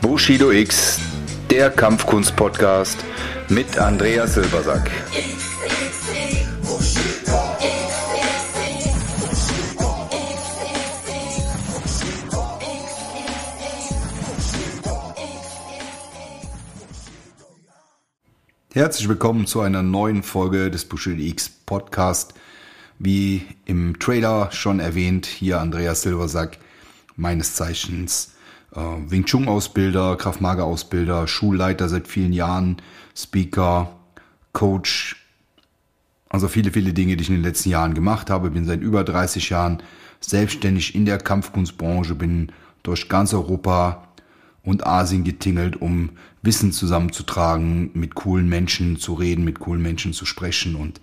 Bushido 0.00 0.50
X, 0.50 1.00
der 1.50 1.70
Kampfkunst-Podcast 1.70 2.98
mit 3.48 3.78
Andreas 3.78 4.34
Silbersack. 4.34 4.90
Herzlich 18.72 19.08
willkommen 19.08 19.46
zu 19.46 19.60
einer 19.60 19.82
neuen 19.82 20.22
Folge 20.22 20.70
des 20.70 20.84
Bushido 20.84 21.22
X 21.22 21.48
Podcast. 21.48 22.34
Wie 22.98 23.42
im 23.64 23.98
Trailer 23.98 24.50
schon 24.50 24.80
erwähnt, 24.80 25.26
hier 25.26 25.60
Andreas 25.60 26.02
Silbersack, 26.02 26.58
meines 27.16 27.54
Zeichens 27.54 28.34
äh, 28.74 28.80
Wing 28.80 29.24
Chun 29.24 29.48
Ausbilder, 29.48 30.16
Kraft 30.16 30.40
Mager 30.40 30.64
Ausbilder, 30.64 31.28
Schulleiter 31.28 31.88
seit 31.88 32.08
vielen 32.08 32.32
Jahren, 32.32 32.76
Speaker, 33.16 33.96
Coach. 34.52 35.16
Also 36.28 36.48
viele, 36.48 36.72
viele 36.72 36.92
Dinge, 36.92 37.16
die 37.16 37.22
ich 37.22 37.28
in 37.28 37.36
den 37.36 37.44
letzten 37.44 37.70
Jahren 37.70 37.94
gemacht 37.94 38.30
habe. 38.30 38.50
Bin 38.50 38.64
seit 38.64 38.80
über 38.80 39.04
30 39.04 39.50
Jahren 39.50 39.82
selbstständig 40.20 40.94
in 40.94 41.06
der 41.06 41.18
Kampfkunstbranche, 41.18 42.14
bin 42.14 42.52
durch 42.82 43.08
ganz 43.08 43.32
Europa 43.32 44.08
und 44.64 44.86
Asien 44.86 45.24
getingelt, 45.24 45.80
um 45.80 46.10
Wissen 46.42 46.72
zusammenzutragen, 46.72 47.90
mit 47.94 48.14
coolen 48.14 48.48
Menschen 48.48 48.98
zu 48.98 49.14
reden, 49.14 49.44
mit 49.44 49.60
coolen 49.60 49.82
Menschen 49.82 50.12
zu 50.12 50.26
sprechen 50.26 50.74
und 50.74 51.00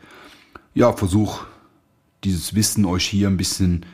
ja, 0.74 0.92
versuche 0.92 1.48
dieses 2.26 2.56
Wissen 2.56 2.86
euch 2.86 3.06
hier 3.06 3.28
ein 3.28 3.38
bisschen 3.38 3.86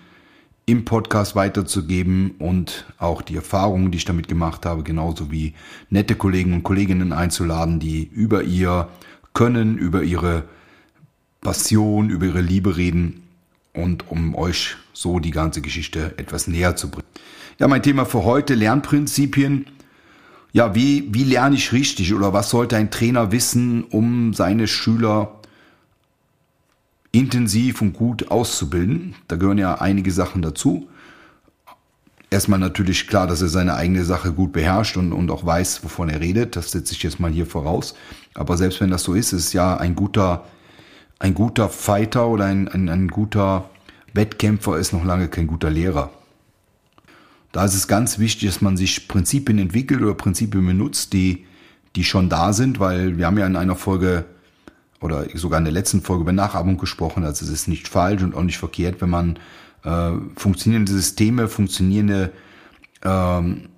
im 0.65 0.85
Podcast 0.85 1.35
weiterzugeben 1.35 2.31
und 2.39 2.85
auch 2.97 3.21
die 3.21 3.35
Erfahrungen, 3.35 3.91
die 3.91 3.97
ich 3.97 4.05
damit 4.05 4.27
gemacht 4.27 4.65
habe, 4.65 4.83
genauso 4.83 5.31
wie 5.31 5.53
nette 5.89 6.15
Kollegen 6.15 6.53
und 6.53 6.63
Kolleginnen 6.63 7.11
einzuladen, 7.13 7.79
die 7.79 8.03
über 8.03 8.43
ihr 8.43 8.87
Können, 9.33 9.77
über 9.77 10.03
ihre 10.03 10.43
Passion, 11.41 12.09
über 12.09 12.27
ihre 12.27 12.41
Liebe 12.41 12.77
reden 12.77 13.23
und 13.73 14.09
um 14.09 14.35
euch 14.35 14.77
so 14.93 15.19
die 15.19 15.31
ganze 15.31 15.61
Geschichte 15.61 16.13
etwas 16.17 16.47
näher 16.47 16.75
zu 16.75 16.89
bringen. 16.89 17.07
Ja, 17.59 17.67
mein 17.67 17.83
Thema 17.83 18.05
für 18.05 18.23
heute, 18.23 18.53
Lernprinzipien. 18.53 19.65
Ja, 20.53 20.75
wie, 20.75 21.13
wie 21.13 21.23
lerne 21.23 21.55
ich 21.55 21.71
richtig 21.71 22.13
oder 22.13 22.33
was 22.33 22.49
sollte 22.49 22.75
ein 22.75 22.91
Trainer 22.91 23.31
wissen, 23.31 23.83
um 23.83 24.33
seine 24.33 24.67
Schüler 24.67 25.40
intensiv 27.11 27.81
und 27.81 27.93
gut 27.93 28.31
auszubilden. 28.31 29.15
Da 29.27 29.35
gehören 29.35 29.57
ja 29.57 29.75
einige 29.75 30.11
Sachen 30.11 30.41
dazu. 30.41 30.87
Erstmal 32.29 32.59
natürlich 32.59 33.07
klar, 33.07 33.27
dass 33.27 33.41
er 33.41 33.49
seine 33.49 33.75
eigene 33.75 34.05
Sache 34.05 34.31
gut 34.31 34.53
beherrscht 34.53 34.95
und, 34.95 35.11
und 35.11 35.29
auch 35.31 35.45
weiß, 35.45 35.83
wovon 35.83 36.07
er 36.07 36.21
redet. 36.21 36.55
Das 36.55 36.71
setze 36.71 36.93
ich 36.93 37.03
jetzt 37.03 37.19
mal 37.19 37.31
hier 37.31 37.45
voraus. 37.45 37.93
Aber 38.33 38.55
selbst 38.55 38.79
wenn 38.79 38.89
das 38.89 39.03
so 39.03 39.13
ist, 39.13 39.33
ist 39.33 39.51
ja 39.51 39.75
ein 39.75 39.95
guter, 39.95 40.45
ein 41.19 41.33
guter 41.33 41.67
Fighter 41.67 42.27
oder 42.29 42.45
ein, 42.45 42.69
ein, 42.69 42.87
ein 42.87 43.09
guter 43.09 43.69
Wettkämpfer 44.13 44.77
ist 44.77 44.93
noch 44.93 45.03
lange 45.03 45.27
kein 45.27 45.47
guter 45.47 45.69
Lehrer. 45.69 46.11
Da 47.51 47.65
ist 47.65 47.75
es 47.75 47.87
ganz 47.87 48.17
wichtig, 48.17 48.47
dass 48.47 48.61
man 48.61 48.77
sich 48.77 49.09
Prinzipien 49.09 49.59
entwickelt 49.59 50.01
oder 50.01 50.13
Prinzipien 50.13 50.65
benutzt, 50.65 51.11
die, 51.11 51.45
die 51.97 52.05
schon 52.05 52.29
da 52.29 52.53
sind, 52.53 52.79
weil 52.79 53.17
wir 53.17 53.25
haben 53.25 53.37
ja 53.37 53.45
in 53.45 53.57
einer 53.57 53.75
Folge 53.75 54.23
oder 55.01 55.25
sogar 55.33 55.57
in 55.57 55.65
der 55.65 55.73
letzten 55.73 56.01
Folge 56.01 56.21
über 56.21 56.31
Nachahmung 56.31 56.77
gesprochen. 56.77 57.23
Also 57.23 57.43
es 57.43 57.51
ist 57.51 57.67
nicht 57.67 57.87
falsch 57.87 58.21
und 58.21 58.35
auch 58.35 58.43
nicht 58.43 58.59
verkehrt, 58.59 59.01
wenn 59.01 59.09
man 59.09 59.39
äh, 59.83 60.11
funktionierende 60.35 60.91
Systeme, 60.91 61.47
funktionierende 61.47 62.31
ähm, 63.03 63.69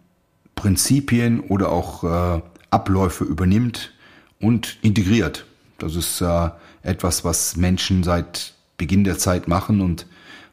Prinzipien 0.55 1.39
oder 1.39 1.71
auch 1.71 2.03
äh, 2.03 2.41
Abläufe 2.69 3.23
übernimmt 3.23 3.93
und 4.39 4.77
integriert. 4.81 5.45
Das 5.77 5.95
ist 5.95 6.21
äh, 6.21 6.49
etwas, 6.81 7.23
was 7.23 7.55
Menschen 7.55 8.03
seit 8.03 8.53
Beginn 8.77 9.03
der 9.03 9.17
Zeit 9.17 9.48
machen 9.48 9.81
und 9.81 10.05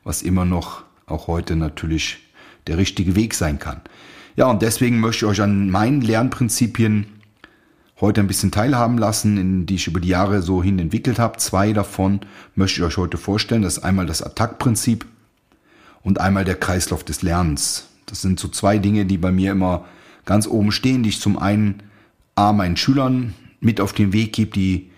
was 0.04 0.22
immer 0.22 0.44
noch 0.44 0.84
auch 1.06 1.26
heute 1.26 1.56
natürlich 1.56 2.18
der 2.66 2.78
richtige 2.78 3.16
Weg 3.16 3.34
sein 3.34 3.58
kann. 3.58 3.80
Ja, 4.36 4.46
und 4.46 4.62
deswegen 4.62 5.00
möchte 5.00 5.26
ich 5.26 5.30
euch 5.30 5.42
an 5.42 5.70
meinen 5.70 6.00
Lernprinzipien 6.00 7.19
heute 8.00 8.20
ein 8.20 8.26
bisschen 8.26 8.50
teilhaben 8.50 8.98
lassen, 8.98 9.36
in 9.36 9.66
die 9.66 9.74
ich 9.74 9.86
über 9.86 10.00
die 10.00 10.08
Jahre 10.08 10.42
so 10.42 10.62
hin 10.62 10.78
entwickelt 10.78 11.18
habe. 11.18 11.38
Zwei 11.38 11.72
davon 11.72 12.20
möchte 12.54 12.80
ich 12.80 12.86
euch 12.86 12.96
heute 12.96 13.18
vorstellen. 13.18 13.62
Das 13.62 13.78
ist 13.78 13.84
einmal 13.84 14.06
das 14.06 14.22
Attack-Prinzip 14.22 15.04
und 16.02 16.20
einmal 16.20 16.44
der 16.44 16.54
Kreislauf 16.54 17.04
des 17.04 17.22
Lernens. 17.22 17.88
Das 18.06 18.22
sind 18.22 18.40
so 18.40 18.48
zwei 18.48 18.78
Dinge, 18.78 19.06
die 19.06 19.18
bei 19.18 19.32
mir 19.32 19.52
immer 19.52 19.84
ganz 20.24 20.46
oben 20.46 20.72
stehen, 20.72 21.02
die 21.02 21.10
ich 21.10 21.20
zum 21.20 21.38
einen 21.38 21.82
A, 22.34 22.52
meinen 22.52 22.76
Schülern 22.76 23.34
mit 23.60 23.80
auf 23.80 23.92
den 23.92 24.12
Weg 24.12 24.32
gebe, 24.32 24.50
die, 24.50 24.90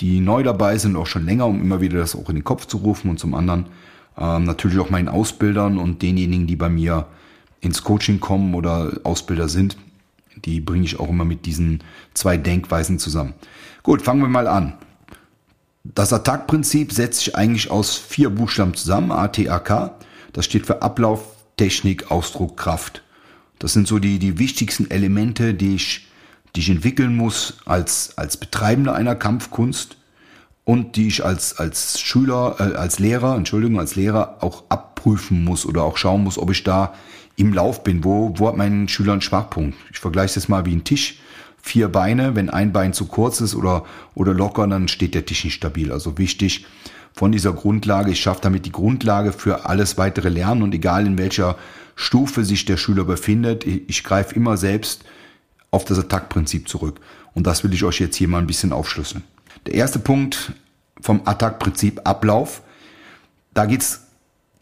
die 0.00 0.20
neu 0.20 0.42
dabei 0.42 0.76
sind, 0.76 0.96
auch 0.96 1.06
schon 1.06 1.24
länger, 1.24 1.46
um 1.46 1.60
immer 1.60 1.80
wieder 1.80 1.98
das 1.98 2.14
auch 2.14 2.28
in 2.28 2.36
den 2.36 2.44
Kopf 2.44 2.66
zu 2.66 2.78
rufen 2.78 3.10
und 3.10 3.18
zum 3.18 3.34
anderen 3.34 3.66
ähm, 4.18 4.44
natürlich 4.44 4.78
auch 4.78 4.90
meinen 4.90 5.08
Ausbildern 5.08 5.78
und 5.78 6.02
denjenigen, 6.02 6.46
die 6.46 6.56
bei 6.56 6.68
mir 6.68 7.06
ins 7.60 7.82
Coaching 7.82 8.20
kommen 8.20 8.54
oder 8.54 9.00
Ausbilder 9.04 9.48
sind, 9.48 9.76
die 10.36 10.60
bringe 10.60 10.84
ich 10.84 10.98
auch 10.98 11.08
immer 11.08 11.24
mit 11.24 11.46
diesen 11.46 11.82
zwei 12.14 12.36
Denkweisen 12.36 12.98
zusammen. 12.98 13.34
Gut, 13.82 14.02
fangen 14.02 14.20
wir 14.20 14.28
mal 14.28 14.46
an. 14.46 14.74
Das 15.84 16.12
Attack-Prinzip 16.12 16.92
setzt 16.92 17.20
sich 17.20 17.36
eigentlich 17.36 17.70
aus 17.70 17.96
vier 17.96 18.30
Buchstaben 18.30 18.74
zusammen, 18.74 19.10
ATAK. 19.10 19.92
Das 20.32 20.44
steht 20.44 20.66
für 20.66 20.82
Ablauf, 20.82 21.36
Technik, 21.56 22.10
Ausdruck, 22.10 22.56
Kraft. 22.56 23.02
Das 23.58 23.72
sind 23.72 23.88
so 23.88 23.98
die, 23.98 24.18
die 24.18 24.38
wichtigsten 24.38 24.90
Elemente, 24.90 25.54
die 25.54 25.74
ich, 25.74 26.08
die 26.54 26.60
ich 26.60 26.70
entwickeln 26.70 27.16
muss 27.16 27.58
als, 27.64 28.16
als 28.16 28.36
Betreibender 28.36 28.94
einer 28.94 29.16
Kampfkunst 29.16 29.96
und 30.64 30.96
die 30.96 31.08
ich 31.08 31.24
als, 31.24 31.58
als 31.58 32.00
Schüler, 32.00 32.56
äh, 32.58 32.76
als 32.76 32.98
Lehrer, 32.98 33.36
Entschuldigung, 33.36 33.78
als 33.78 33.96
Lehrer 33.96 34.38
auch 34.40 34.64
abprüfen 34.68 35.44
muss 35.44 35.66
oder 35.66 35.82
auch 35.82 35.96
schauen 35.96 36.24
muss, 36.24 36.38
ob 36.38 36.50
ich 36.50 36.62
da 36.62 36.94
im 37.40 37.54
Lauf 37.54 37.82
bin. 37.82 38.04
Wo, 38.04 38.34
wo 38.36 38.48
hat 38.48 38.56
mein 38.56 38.88
Schüler 38.88 39.12
einen 39.12 39.22
Schwachpunkt? 39.22 39.76
Ich 39.90 39.98
vergleiche 39.98 40.34
das 40.34 40.48
mal 40.48 40.66
wie 40.66 40.74
ein 40.74 40.84
Tisch. 40.84 41.18
Vier 41.62 41.88
Beine, 41.88 42.34
wenn 42.36 42.48
ein 42.48 42.72
Bein 42.72 42.92
zu 42.92 43.06
kurz 43.06 43.40
ist 43.40 43.54
oder, 43.54 43.84
oder 44.14 44.32
locker, 44.32 44.66
dann 44.66 44.88
steht 44.88 45.14
der 45.14 45.26
Tisch 45.26 45.44
nicht 45.44 45.54
stabil. 45.54 45.92
Also 45.92 46.16
wichtig 46.18 46.66
von 47.12 47.32
dieser 47.32 47.52
Grundlage. 47.52 48.12
Ich 48.12 48.20
schaffe 48.20 48.40
damit 48.42 48.66
die 48.66 48.72
Grundlage 48.72 49.32
für 49.32 49.66
alles 49.66 49.98
weitere 49.98 50.28
Lernen 50.28 50.62
und 50.62 50.74
egal 50.74 51.06
in 51.06 51.18
welcher 51.18 51.56
Stufe 51.96 52.44
sich 52.44 52.64
der 52.64 52.76
Schüler 52.76 53.04
befindet, 53.04 53.66
ich, 53.66 53.88
ich 53.88 54.04
greife 54.04 54.34
immer 54.34 54.56
selbst 54.56 55.04
auf 55.70 55.84
das 55.84 55.98
Attack-Prinzip 55.98 56.68
zurück. 56.68 57.00
Und 57.34 57.46
das 57.46 57.62
will 57.62 57.74
ich 57.74 57.84
euch 57.84 58.00
jetzt 58.00 58.16
hier 58.16 58.28
mal 58.28 58.38
ein 58.38 58.46
bisschen 58.46 58.72
aufschlüsseln. 58.72 59.22
Der 59.66 59.74
erste 59.74 59.98
Punkt 59.98 60.52
vom 61.00 61.22
Attack-Prinzip 61.24 62.00
Ablauf. 62.04 62.62
Da 63.52 63.66
geht's 63.66 64.00
Rest 64.00 64.09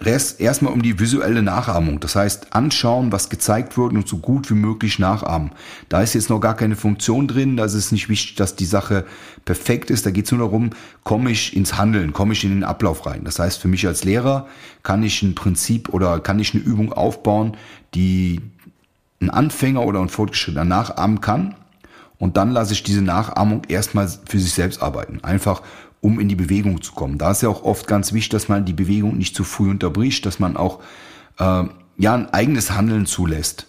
erstmal 0.06 0.72
um 0.72 0.80
die 0.80 1.00
visuelle 1.00 1.42
Nachahmung. 1.42 1.98
Das 1.98 2.14
heißt, 2.14 2.52
anschauen, 2.54 3.10
was 3.10 3.30
gezeigt 3.30 3.76
wird 3.76 3.92
und 3.92 4.06
so 4.06 4.18
gut 4.18 4.48
wie 4.48 4.54
möglich 4.54 4.98
nachahmen. 4.98 5.50
Da 5.88 6.02
ist 6.02 6.14
jetzt 6.14 6.30
noch 6.30 6.40
gar 6.40 6.54
keine 6.54 6.76
Funktion 6.76 7.26
drin, 7.26 7.56
da 7.56 7.64
ist 7.64 7.74
es 7.74 7.90
nicht 7.90 8.08
wichtig, 8.08 8.36
dass 8.36 8.54
die 8.54 8.64
Sache 8.64 9.04
perfekt 9.44 9.90
ist. 9.90 10.06
Da 10.06 10.10
geht 10.10 10.26
es 10.26 10.32
nur 10.32 10.40
darum, 10.40 10.70
komme 11.02 11.30
ich 11.30 11.56
ins 11.56 11.76
Handeln, 11.76 12.12
komme 12.12 12.32
ich 12.32 12.44
in 12.44 12.50
den 12.50 12.64
Ablauf 12.64 13.06
rein. 13.06 13.24
Das 13.24 13.38
heißt, 13.40 13.60
für 13.60 13.68
mich 13.68 13.86
als 13.86 14.04
Lehrer 14.04 14.46
kann 14.84 15.02
ich 15.02 15.22
ein 15.22 15.34
Prinzip 15.34 15.88
oder 15.88 16.20
kann 16.20 16.38
ich 16.38 16.54
eine 16.54 16.62
Übung 16.62 16.92
aufbauen, 16.92 17.56
die 17.94 18.40
ein 19.20 19.30
Anfänger 19.30 19.82
oder 19.82 20.00
ein 20.00 20.08
Fortgeschrittener 20.08 20.64
nachahmen 20.64 21.20
kann. 21.20 21.56
Und 22.18 22.36
dann 22.36 22.50
lasse 22.50 22.72
ich 22.72 22.82
diese 22.82 23.02
Nachahmung 23.02 23.62
erstmal 23.68 24.08
für 24.08 24.38
sich 24.38 24.52
selbst 24.52 24.82
arbeiten. 24.82 25.20
Einfach 25.22 25.62
um 26.00 26.20
in 26.20 26.28
die 26.28 26.36
Bewegung 26.36 26.82
zu 26.82 26.92
kommen. 26.92 27.18
Da 27.18 27.30
ist 27.30 27.42
ja 27.42 27.48
auch 27.48 27.62
oft 27.62 27.86
ganz 27.86 28.12
wichtig, 28.12 28.30
dass 28.30 28.48
man 28.48 28.64
die 28.64 28.72
Bewegung 28.72 29.18
nicht 29.18 29.34
zu 29.34 29.44
früh 29.44 29.70
unterbricht, 29.70 30.24
dass 30.26 30.38
man 30.38 30.56
auch 30.56 30.80
äh, 31.38 31.64
ja 31.96 32.14
ein 32.14 32.32
eigenes 32.32 32.70
Handeln 32.70 33.06
zulässt. 33.06 33.66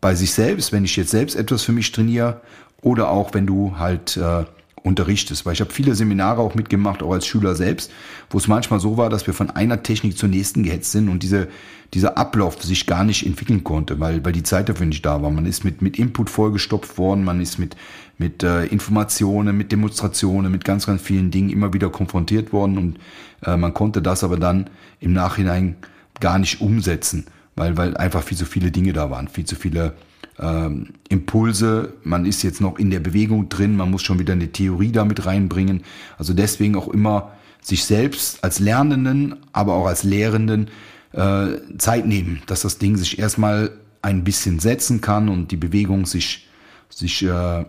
Bei 0.00 0.14
sich 0.14 0.32
selbst, 0.32 0.72
wenn 0.72 0.84
ich 0.84 0.96
jetzt 0.96 1.10
selbst 1.10 1.34
etwas 1.34 1.62
für 1.62 1.72
mich 1.72 1.92
trainiere 1.92 2.40
oder 2.80 3.10
auch 3.10 3.34
wenn 3.34 3.46
du 3.46 3.78
halt 3.78 4.16
äh, 4.16 4.44
unterrichtest. 4.84 5.44
Weil 5.44 5.54
ich 5.54 5.60
habe 5.60 5.72
viele 5.72 5.94
Seminare 5.94 6.40
auch 6.40 6.54
mitgemacht, 6.54 7.02
auch 7.02 7.12
als 7.12 7.26
Schüler 7.26 7.56
selbst, 7.56 7.90
wo 8.30 8.38
es 8.38 8.46
manchmal 8.46 8.78
so 8.78 8.96
war, 8.96 9.10
dass 9.10 9.26
wir 9.26 9.34
von 9.34 9.50
einer 9.50 9.82
Technik 9.82 10.16
zur 10.16 10.28
nächsten 10.28 10.62
gehetzt 10.62 10.92
sind 10.92 11.08
und 11.08 11.22
diese, 11.22 11.48
dieser 11.94 12.16
Ablauf 12.18 12.62
sich 12.62 12.86
gar 12.86 13.02
nicht 13.02 13.26
entwickeln 13.26 13.64
konnte, 13.64 13.98
weil, 13.98 14.24
weil 14.24 14.32
die 14.32 14.42
Zeit 14.42 14.68
dafür 14.68 14.86
nicht 14.86 15.04
da 15.04 15.22
war. 15.22 15.30
Man 15.30 15.46
ist 15.46 15.64
mit, 15.64 15.82
mit 15.82 15.98
Input 15.98 16.30
vollgestopft 16.30 16.98
worden, 16.98 17.24
man 17.24 17.40
ist 17.40 17.58
mit, 17.58 17.76
mit 18.18 18.42
äh, 18.42 18.66
Informationen, 18.66 19.56
mit 19.56 19.72
Demonstrationen, 19.72 20.52
mit 20.52 20.64
ganz, 20.64 20.86
ganz 20.86 21.00
vielen 21.00 21.30
Dingen 21.30 21.50
immer 21.50 21.72
wieder 21.72 21.88
konfrontiert 21.88 22.52
worden 22.52 22.78
und 22.78 22.98
äh, 23.44 23.56
man 23.56 23.72
konnte 23.72 24.02
das 24.02 24.22
aber 24.22 24.36
dann 24.36 24.68
im 25.00 25.14
Nachhinein 25.14 25.76
gar 26.20 26.38
nicht 26.38 26.60
umsetzen, 26.60 27.26
weil, 27.56 27.76
weil 27.78 27.96
einfach 27.96 28.22
viel 28.22 28.36
zu 28.36 28.44
viele 28.44 28.70
Dinge 28.70 28.92
da 28.92 29.10
waren, 29.10 29.28
viel 29.28 29.46
zu 29.46 29.56
viele 29.56 29.94
ähm, 30.38 30.88
Impulse, 31.08 31.94
man 32.02 32.26
ist 32.26 32.42
jetzt 32.42 32.60
noch 32.60 32.78
in 32.78 32.90
der 32.90 33.00
Bewegung 33.00 33.48
drin, 33.48 33.76
man 33.76 33.90
muss 33.90 34.02
schon 34.02 34.18
wieder 34.18 34.32
eine 34.32 34.50
Theorie 34.50 34.92
damit 34.92 35.26
reinbringen. 35.26 35.82
Also 36.18 36.34
deswegen 36.34 36.76
auch 36.76 36.88
immer 36.88 37.32
sich 37.62 37.84
selbst 37.84 38.42
als 38.44 38.58
Lernenden, 38.58 39.36
aber 39.52 39.74
auch 39.74 39.86
als 39.86 40.02
Lehrenden 40.02 40.68
äh, 41.12 41.46
Zeit 41.78 42.06
nehmen, 42.06 42.42
dass 42.46 42.62
das 42.62 42.78
Ding 42.78 42.96
sich 42.96 43.18
erstmal 43.18 43.70
ein 44.02 44.24
bisschen 44.24 44.58
setzen 44.58 45.00
kann 45.00 45.28
und 45.28 45.50
die 45.50 45.56
Bewegung 45.56 46.04
sich, 46.04 46.48
sich 46.90 47.22
äh, 47.22 47.64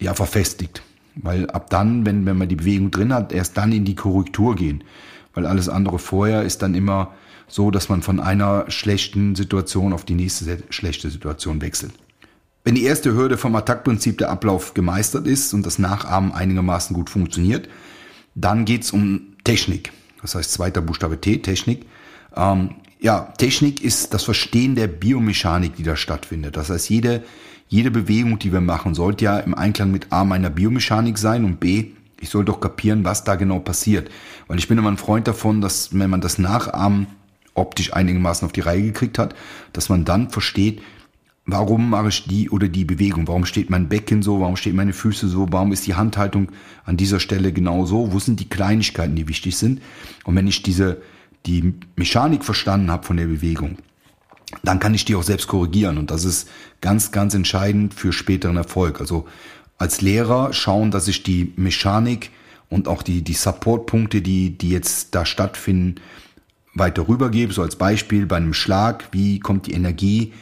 ja, 0.00 0.14
verfestigt. 0.14 0.82
Weil 1.14 1.48
ab 1.50 1.70
dann, 1.70 2.04
wenn, 2.04 2.26
wenn 2.26 2.36
man 2.36 2.48
die 2.48 2.56
Bewegung 2.56 2.90
drin 2.90 3.12
hat, 3.12 3.32
erst 3.32 3.56
dann 3.56 3.72
in 3.72 3.84
die 3.84 3.94
Korrektur 3.94 4.56
gehen. 4.56 4.84
Weil 5.34 5.46
alles 5.46 5.68
andere 5.68 5.98
vorher 5.98 6.42
ist 6.42 6.62
dann 6.62 6.74
immer 6.74 7.14
so, 7.48 7.70
dass 7.70 7.88
man 7.88 8.02
von 8.02 8.20
einer 8.20 8.70
schlechten 8.70 9.34
Situation 9.34 9.92
auf 9.92 10.04
die 10.04 10.14
nächste 10.14 10.62
schlechte 10.70 11.10
Situation 11.10 11.60
wechselt. 11.60 11.92
Wenn 12.64 12.74
die 12.74 12.84
erste 12.84 13.14
Hürde 13.14 13.36
vom 13.36 13.56
Attackprinzip 13.56 14.18
der 14.18 14.30
Ablauf 14.30 14.74
gemeistert 14.74 15.26
ist 15.26 15.52
und 15.52 15.66
das 15.66 15.78
Nachahmen 15.78 16.32
einigermaßen 16.32 16.94
gut 16.94 17.10
funktioniert, 17.10 17.68
dann 18.34 18.64
geht's 18.64 18.92
um 18.92 19.34
Technik. 19.44 19.92
Das 20.20 20.34
heißt 20.36 20.52
zweiter 20.52 20.80
Buchstabe 20.80 21.20
T, 21.20 21.38
Technik. 21.38 21.86
Ähm, 22.36 22.76
ja, 23.00 23.32
Technik 23.36 23.82
ist 23.82 24.14
das 24.14 24.22
Verstehen 24.22 24.76
der 24.76 24.86
Biomechanik, 24.86 25.74
die 25.74 25.82
da 25.82 25.96
stattfindet. 25.96 26.56
Das 26.56 26.70
heißt, 26.70 26.88
jede, 26.88 27.24
jede 27.68 27.90
Bewegung, 27.90 28.38
die 28.38 28.52
wir 28.52 28.60
machen, 28.60 28.94
sollte 28.94 29.24
ja 29.24 29.38
im 29.38 29.54
Einklang 29.54 29.90
mit 29.90 30.12
A 30.12 30.24
meiner 30.24 30.50
Biomechanik 30.50 31.18
sein 31.18 31.44
und 31.44 31.58
B, 31.58 31.86
ich 32.20 32.30
soll 32.30 32.44
doch 32.44 32.60
kapieren, 32.60 33.04
was 33.04 33.24
da 33.24 33.34
genau 33.34 33.58
passiert. 33.58 34.08
Weil 34.46 34.58
ich 34.58 34.68
bin 34.68 34.78
immer 34.78 34.90
ein 34.90 34.96
Freund 34.96 35.26
davon, 35.26 35.60
dass 35.60 35.98
wenn 35.98 36.08
man 36.08 36.20
das 36.20 36.38
Nachahmen 36.38 37.08
optisch 37.54 37.92
einigermaßen 37.92 38.46
auf 38.46 38.52
die 38.52 38.60
Reihe 38.60 38.82
gekriegt 38.82 39.18
hat, 39.18 39.34
dass 39.72 39.88
man 39.88 40.04
dann 40.04 40.30
versteht, 40.30 40.82
warum 41.44 41.90
mache 41.90 42.08
ich 42.08 42.24
die 42.26 42.50
oder 42.50 42.68
die 42.68 42.84
Bewegung? 42.84 43.28
Warum 43.28 43.44
steht 43.44 43.70
mein 43.70 43.88
Becken 43.88 44.22
so? 44.22 44.40
Warum 44.40 44.56
stehen 44.56 44.76
meine 44.76 44.92
Füße 44.92 45.28
so? 45.28 45.46
Warum 45.50 45.72
ist 45.72 45.86
die 45.86 45.94
Handhaltung 45.94 46.50
an 46.84 46.96
dieser 46.96 47.20
Stelle 47.20 47.52
genau 47.52 47.84
so? 47.84 48.12
Wo 48.12 48.18
sind 48.18 48.40
die 48.40 48.48
Kleinigkeiten, 48.48 49.16
die 49.16 49.28
wichtig 49.28 49.56
sind? 49.56 49.82
Und 50.24 50.36
wenn 50.36 50.46
ich 50.46 50.62
diese 50.62 51.02
die 51.46 51.74
Mechanik 51.96 52.44
verstanden 52.44 52.90
habe 52.90 53.04
von 53.04 53.16
der 53.16 53.26
Bewegung, 53.26 53.78
dann 54.62 54.78
kann 54.78 54.94
ich 54.94 55.04
die 55.04 55.14
auch 55.14 55.22
selbst 55.22 55.48
korrigieren. 55.48 55.98
Und 55.98 56.10
das 56.10 56.24
ist 56.24 56.48
ganz, 56.80 57.10
ganz 57.10 57.34
entscheidend 57.34 57.94
für 57.94 58.12
späteren 58.12 58.56
Erfolg. 58.56 59.00
Also 59.00 59.26
als 59.78 60.00
Lehrer 60.00 60.52
schauen, 60.52 60.90
dass 60.90 61.08
ich 61.08 61.22
die 61.22 61.52
Mechanik 61.56 62.30
und 62.68 62.86
auch 62.86 63.02
die, 63.02 63.22
die 63.22 63.32
Supportpunkte, 63.32 64.22
die, 64.22 64.56
die 64.56 64.70
jetzt 64.70 65.14
da 65.14 65.24
stattfinden, 65.24 65.96
weiter 66.74 67.08
rübergebe. 67.08 67.52
So 67.52 67.62
als 67.62 67.76
Beispiel 67.76 68.26
bei 68.26 68.36
einem 68.36 68.54
Schlag, 68.54 69.08
wie 69.12 69.40
kommt 69.40 69.66
die 69.66 69.72
Energie 69.72 70.32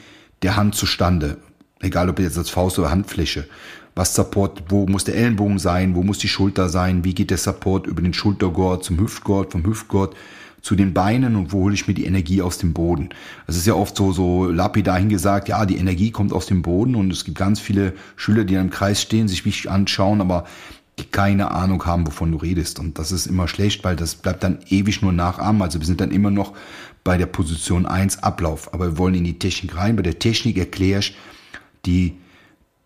der 0.42 0.56
Hand 0.56 0.74
zustande? 0.74 1.38
Egal 1.80 2.08
ob 2.08 2.18
jetzt 2.18 2.38
als 2.38 2.50
Faust 2.50 2.78
oder 2.78 2.90
Handfläche. 2.90 3.46
Was 3.94 4.14
Support, 4.14 4.64
wo 4.68 4.86
muss 4.86 5.04
der 5.04 5.16
Ellenbogen 5.16 5.58
sein, 5.58 5.94
wo 5.94 6.02
muss 6.02 6.18
die 6.18 6.28
Schulter 6.28 6.68
sein, 6.68 7.04
wie 7.04 7.14
geht 7.14 7.30
der 7.30 7.38
Support 7.38 7.86
über 7.86 8.02
den 8.02 8.14
Schultergurt 8.14 8.84
zum 8.84 9.00
Hüftgurt, 9.00 9.52
vom 9.52 9.64
Hüftgurt 9.64 10.14
zu 10.62 10.76
den 10.76 10.92
Beinen 10.92 11.36
und 11.36 11.52
wo 11.52 11.62
hole 11.62 11.74
ich 11.74 11.88
mir 11.88 11.94
die 11.94 12.04
Energie 12.04 12.42
aus 12.42 12.58
dem 12.58 12.72
Boden. 12.72 13.08
Es 13.46 13.56
ist 13.56 13.66
ja 13.66 13.74
oft 13.74 13.96
so, 13.96 14.12
so 14.12 14.50
lapidar 14.50 14.98
hingesagt, 14.98 15.48
ja, 15.48 15.64
die 15.64 15.78
Energie 15.78 16.10
kommt 16.10 16.32
aus 16.32 16.46
dem 16.46 16.62
Boden 16.62 16.94
und 16.94 17.10
es 17.10 17.24
gibt 17.24 17.38
ganz 17.38 17.60
viele 17.60 17.94
Schüler, 18.16 18.44
die 18.44 18.54
im 18.54 18.70
Kreis 18.70 19.00
stehen, 19.00 19.26
sich 19.26 19.46
mich 19.46 19.70
anschauen, 19.70 20.20
aber 20.20 20.44
die 21.00 21.11
keine 21.11 21.50
Ahnung 21.50 21.85
haben, 21.87 22.06
wovon 22.06 22.32
du 22.32 22.38
redest. 22.38 22.79
Und 22.79 22.99
das 22.99 23.12
ist 23.12 23.26
immer 23.26 23.49
schlecht, 23.49 23.85
weil 23.85 23.97
das 23.97 24.14
bleibt 24.14 24.44
dann 24.44 24.61
ewig 24.69 25.02
nur 25.02 25.12
nachahmen. 25.12 25.62
Also 25.62 25.81
wir 25.81 25.87
sind 25.87 26.00
dann 26.00 26.11
immer 26.11 26.31
noch 26.31 26.55
bei 27.05 27.17
der 27.17 27.26
Position 27.26 27.87
1 27.87 28.23
Ablauf. 28.23 28.73
Aber 28.73 28.93
wir 28.93 28.99
wollen 28.99 29.14
in 29.14 29.25
die 29.25 29.38
Technik 29.38 29.76
rein. 29.76 29.97
Bei 29.97 30.02
der 30.02 30.19
Technik 30.19 30.58
erkläre 30.58 31.00
ich 31.00 31.17
die, 31.87 32.17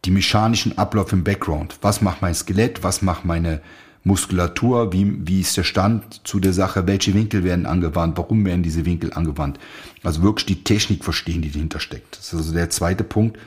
die 0.05 0.11
mechanischen 0.11 0.79
Ablauf 0.79 1.13
im 1.13 1.25
Background. 1.25 1.79
Was 1.83 2.01
macht 2.01 2.23
mein 2.23 2.35
Skelett? 2.35 2.83
Was 2.83 3.03
macht 3.03 3.25
meine 3.25 3.61
Muskulatur, 4.05 4.93
wie, 4.93 5.27
wie 5.27 5.41
ist 5.41 5.57
der 5.57 5.65
Stand 5.65 6.21
zu 6.25 6.39
der 6.39 6.53
Sache, 6.53 6.87
welche 6.87 7.15
Winkel 7.15 7.43
werden 7.43 7.65
angewandt, 7.65 8.19
warum 8.19 8.45
werden 8.45 8.63
diese 8.63 8.85
Winkel 8.85 9.15
angewandt. 9.15 9.59
Also 10.03 10.23
wirklich 10.23 10.45
die 10.45 10.63
Technik 10.63 11.03
verstehen, 11.05 11.41
die 11.41 11.51
dahinter 11.51 11.81
steckt. 11.81 12.19
Das 12.19 12.27
ist 12.27 12.35
also 12.35 12.53
der 12.53 12.69
zweite 12.69 13.03
Punkt. 13.03 13.39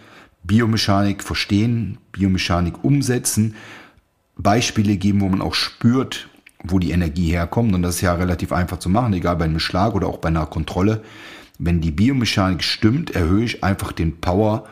Biomechanik 0.44 1.24
verstehen, 1.24 2.00
Biomechanik 2.12 2.84
umsetzen, 2.84 3.56
Beispiele 4.38 4.98
geben, 4.98 5.22
wo 5.22 5.30
man 5.30 5.42
auch 5.42 5.54
spürt, 5.54 6.30
wo 6.64 6.80
die 6.80 6.92
Energie 6.92 7.32
herkommt. 7.32 7.74
Und 7.74 7.82
das 7.82 7.96
ist 7.96 8.02
ja 8.02 8.14
relativ 8.14 8.52
einfach 8.52 8.80
zu 8.80 8.90
machen, 8.90 9.14
egal 9.14 9.36
bei 9.36 9.46
einem 9.46 9.60
Schlag 9.60 9.96
oder 9.96 10.08
auch 10.08 10.18
bei 10.18 10.30
einer 10.30 10.46
Kontrolle. 10.46 11.04
Wenn 11.60 11.82
die 11.82 11.92
Biomechanik 11.92 12.64
stimmt, 12.64 13.12
erhöhe 13.12 13.44
ich 13.44 13.64
einfach 13.64 13.92
den 13.92 14.20
Power 14.22 14.66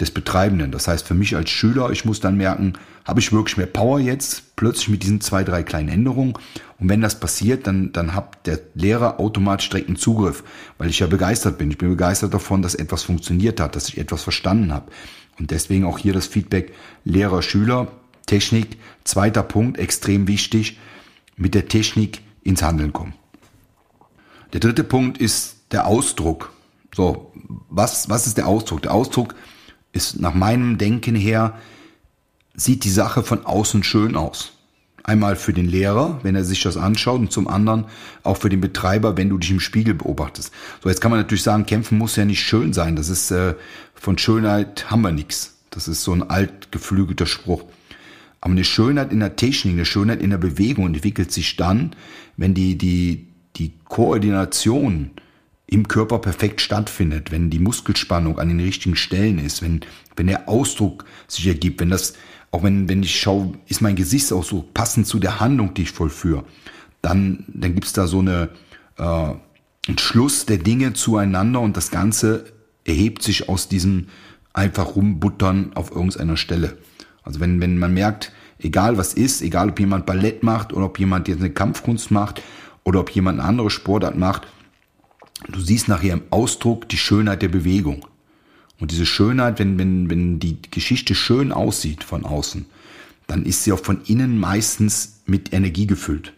des 0.00 0.10
Betreibenden. 0.10 0.72
Das 0.72 0.88
heißt, 0.88 1.06
für 1.06 1.14
mich 1.14 1.36
als 1.36 1.50
Schüler, 1.50 1.90
ich 1.90 2.04
muss 2.04 2.20
dann 2.20 2.36
merken, 2.36 2.74
habe 3.04 3.20
ich 3.20 3.32
wirklich 3.32 3.56
mehr 3.56 3.66
Power 3.66 4.00
jetzt, 4.00 4.56
plötzlich 4.56 4.88
mit 4.88 5.02
diesen 5.02 5.20
zwei, 5.20 5.44
drei 5.44 5.62
kleinen 5.62 5.88
Änderungen. 5.88 6.34
Und 6.78 6.88
wenn 6.88 7.02
das 7.02 7.20
passiert, 7.20 7.66
dann, 7.66 7.92
dann 7.92 8.14
hat 8.14 8.46
der 8.46 8.60
Lehrer 8.74 9.20
automatisch 9.20 9.68
direkt 9.68 9.88
einen 9.88 9.96
Zugriff, 9.96 10.42
weil 10.78 10.88
ich 10.88 11.00
ja 11.00 11.06
begeistert 11.06 11.58
bin. 11.58 11.70
Ich 11.70 11.78
bin 11.78 11.90
begeistert 11.90 12.32
davon, 12.32 12.62
dass 12.62 12.74
etwas 12.74 13.02
funktioniert 13.02 13.60
hat, 13.60 13.76
dass 13.76 13.88
ich 13.88 13.98
etwas 13.98 14.22
verstanden 14.22 14.72
habe. 14.72 14.90
Und 15.38 15.50
deswegen 15.50 15.84
auch 15.84 15.98
hier 15.98 16.12
das 16.12 16.26
Feedback 16.26 16.72
Lehrer, 17.04 17.42
Schüler, 17.42 17.88
Technik. 18.26 18.78
Zweiter 19.04 19.42
Punkt, 19.42 19.78
extrem 19.78 20.28
wichtig, 20.28 20.78
mit 21.36 21.54
der 21.54 21.68
Technik 21.68 22.20
ins 22.42 22.62
Handeln 22.62 22.92
kommen. 22.92 23.14
Der 24.52 24.60
dritte 24.60 24.84
Punkt 24.84 25.18
ist 25.18 25.56
der 25.70 25.86
Ausdruck. 25.86 26.52
So, 26.94 27.32
was, 27.68 28.08
was 28.08 28.26
ist 28.26 28.36
der 28.36 28.48
Ausdruck? 28.48 28.82
Der 28.82 28.92
Ausdruck 28.92 29.34
ist 29.92 30.20
nach 30.20 30.34
meinem 30.34 30.78
Denken 30.78 31.14
her, 31.14 31.58
sieht 32.54 32.84
die 32.84 32.90
Sache 32.90 33.22
von 33.22 33.46
außen 33.46 33.82
schön 33.82 34.16
aus. 34.16 34.52
Einmal 35.02 35.36
für 35.36 35.52
den 35.52 35.66
Lehrer, 35.66 36.20
wenn 36.22 36.36
er 36.36 36.44
sich 36.44 36.62
das 36.62 36.76
anschaut, 36.76 37.20
und 37.20 37.32
zum 37.32 37.48
anderen 37.48 37.86
auch 38.22 38.36
für 38.36 38.50
den 38.50 38.60
Betreiber, 38.60 39.16
wenn 39.16 39.30
du 39.30 39.38
dich 39.38 39.50
im 39.50 39.60
Spiegel 39.60 39.94
beobachtest. 39.94 40.52
So, 40.82 40.88
jetzt 40.88 41.00
kann 41.00 41.10
man 41.10 41.20
natürlich 41.20 41.42
sagen, 41.42 41.64
kämpfen 41.64 41.96
muss 41.96 42.16
ja 42.16 42.24
nicht 42.24 42.42
schön 42.42 42.72
sein. 42.72 42.96
Das 42.96 43.08
ist 43.08 43.30
äh, 43.30 43.54
von 43.94 44.18
Schönheit 44.18 44.90
haben 44.90 45.02
wir 45.02 45.12
nichts. 45.12 45.56
Das 45.70 45.88
ist 45.88 46.02
so 46.02 46.12
ein 46.12 46.28
alt 46.28 46.70
geflügelter 46.70 47.26
Spruch. 47.26 47.64
Aber 48.40 48.52
eine 48.52 48.64
Schönheit 48.64 49.12
in 49.12 49.20
der 49.20 49.36
Technik, 49.36 49.74
eine 49.74 49.84
Schönheit 49.84 50.22
in 50.22 50.30
der 50.30 50.38
Bewegung 50.38 50.86
entwickelt 50.86 51.30
sich 51.30 51.56
dann, 51.56 51.94
wenn 52.36 52.54
die, 52.54 52.78
die, 52.78 53.28
die 53.56 53.74
Koordination 53.84 55.10
im 55.66 55.86
Körper 55.86 56.18
perfekt 56.18 56.60
stattfindet, 56.60 57.30
wenn 57.30 57.50
die 57.50 57.58
Muskelspannung 57.58 58.38
an 58.38 58.48
den 58.48 58.60
richtigen 58.60 58.96
Stellen 58.96 59.38
ist, 59.38 59.62
wenn, 59.62 59.80
wenn 60.16 60.26
der 60.26 60.48
Ausdruck 60.48 61.04
sich 61.28 61.46
ergibt, 61.46 61.80
wenn 61.80 61.90
das, 61.90 62.14
auch 62.50 62.64
wenn, 62.64 62.88
wenn 62.88 63.02
ich 63.02 63.20
schaue, 63.20 63.52
ist 63.68 63.80
mein 63.80 63.94
Gesichtsausdruck 63.94 64.74
passend 64.74 65.06
zu 65.06 65.20
der 65.20 65.38
Handlung, 65.38 65.74
die 65.74 65.82
ich 65.82 65.92
vollführe, 65.92 66.44
dann, 67.02 67.44
dann 67.48 67.74
gibt's 67.74 67.92
da 67.92 68.08
so 68.08 68.18
eine, 68.18 68.48
äh, 68.96 69.02
einen 69.02 69.98
Schluss 69.98 70.46
der 70.46 70.58
Dinge 70.58 70.92
zueinander 70.94 71.60
und 71.60 71.76
das 71.76 71.90
Ganze 71.90 72.46
erhebt 72.84 73.22
sich 73.22 73.48
aus 73.48 73.68
diesem 73.68 74.08
einfach 74.52 74.96
rumbuttern 74.96 75.72
auf 75.74 75.92
irgendeiner 75.92 76.36
Stelle. 76.36 76.78
Also 77.22 77.40
wenn, 77.40 77.60
wenn 77.60 77.78
man 77.78 77.94
merkt, 77.94 78.32
egal 78.58 78.96
was 78.96 79.14
ist, 79.14 79.42
egal 79.42 79.70
ob 79.70 79.80
jemand 79.80 80.06
Ballett 80.06 80.42
macht 80.42 80.72
oder 80.72 80.86
ob 80.86 80.98
jemand 80.98 81.28
jetzt 81.28 81.40
eine 81.40 81.50
Kampfkunst 81.50 82.10
macht 82.10 82.42
oder 82.84 83.00
ob 83.00 83.10
jemand 83.10 83.40
eine 83.40 83.48
andere 83.48 83.70
Sportart 83.70 84.16
macht, 84.16 84.46
du 85.48 85.60
siehst 85.60 85.88
nachher 85.88 86.14
im 86.14 86.22
Ausdruck 86.30 86.88
die 86.88 86.98
Schönheit 86.98 87.42
der 87.42 87.48
Bewegung. 87.48 88.06
Und 88.78 88.90
diese 88.90 89.06
Schönheit, 89.06 89.58
wenn, 89.58 89.78
wenn, 89.78 90.08
wenn 90.08 90.40
die 90.40 90.58
Geschichte 90.70 91.14
schön 91.14 91.52
aussieht 91.52 92.02
von 92.02 92.24
außen, 92.24 92.66
dann 93.26 93.44
ist 93.44 93.64
sie 93.64 93.72
auch 93.72 93.80
von 93.80 94.02
innen 94.06 94.38
meistens 94.38 95.20
mit 95.26 95.52
Energie 95.52 95.86
gefüllt. 95.86 96.32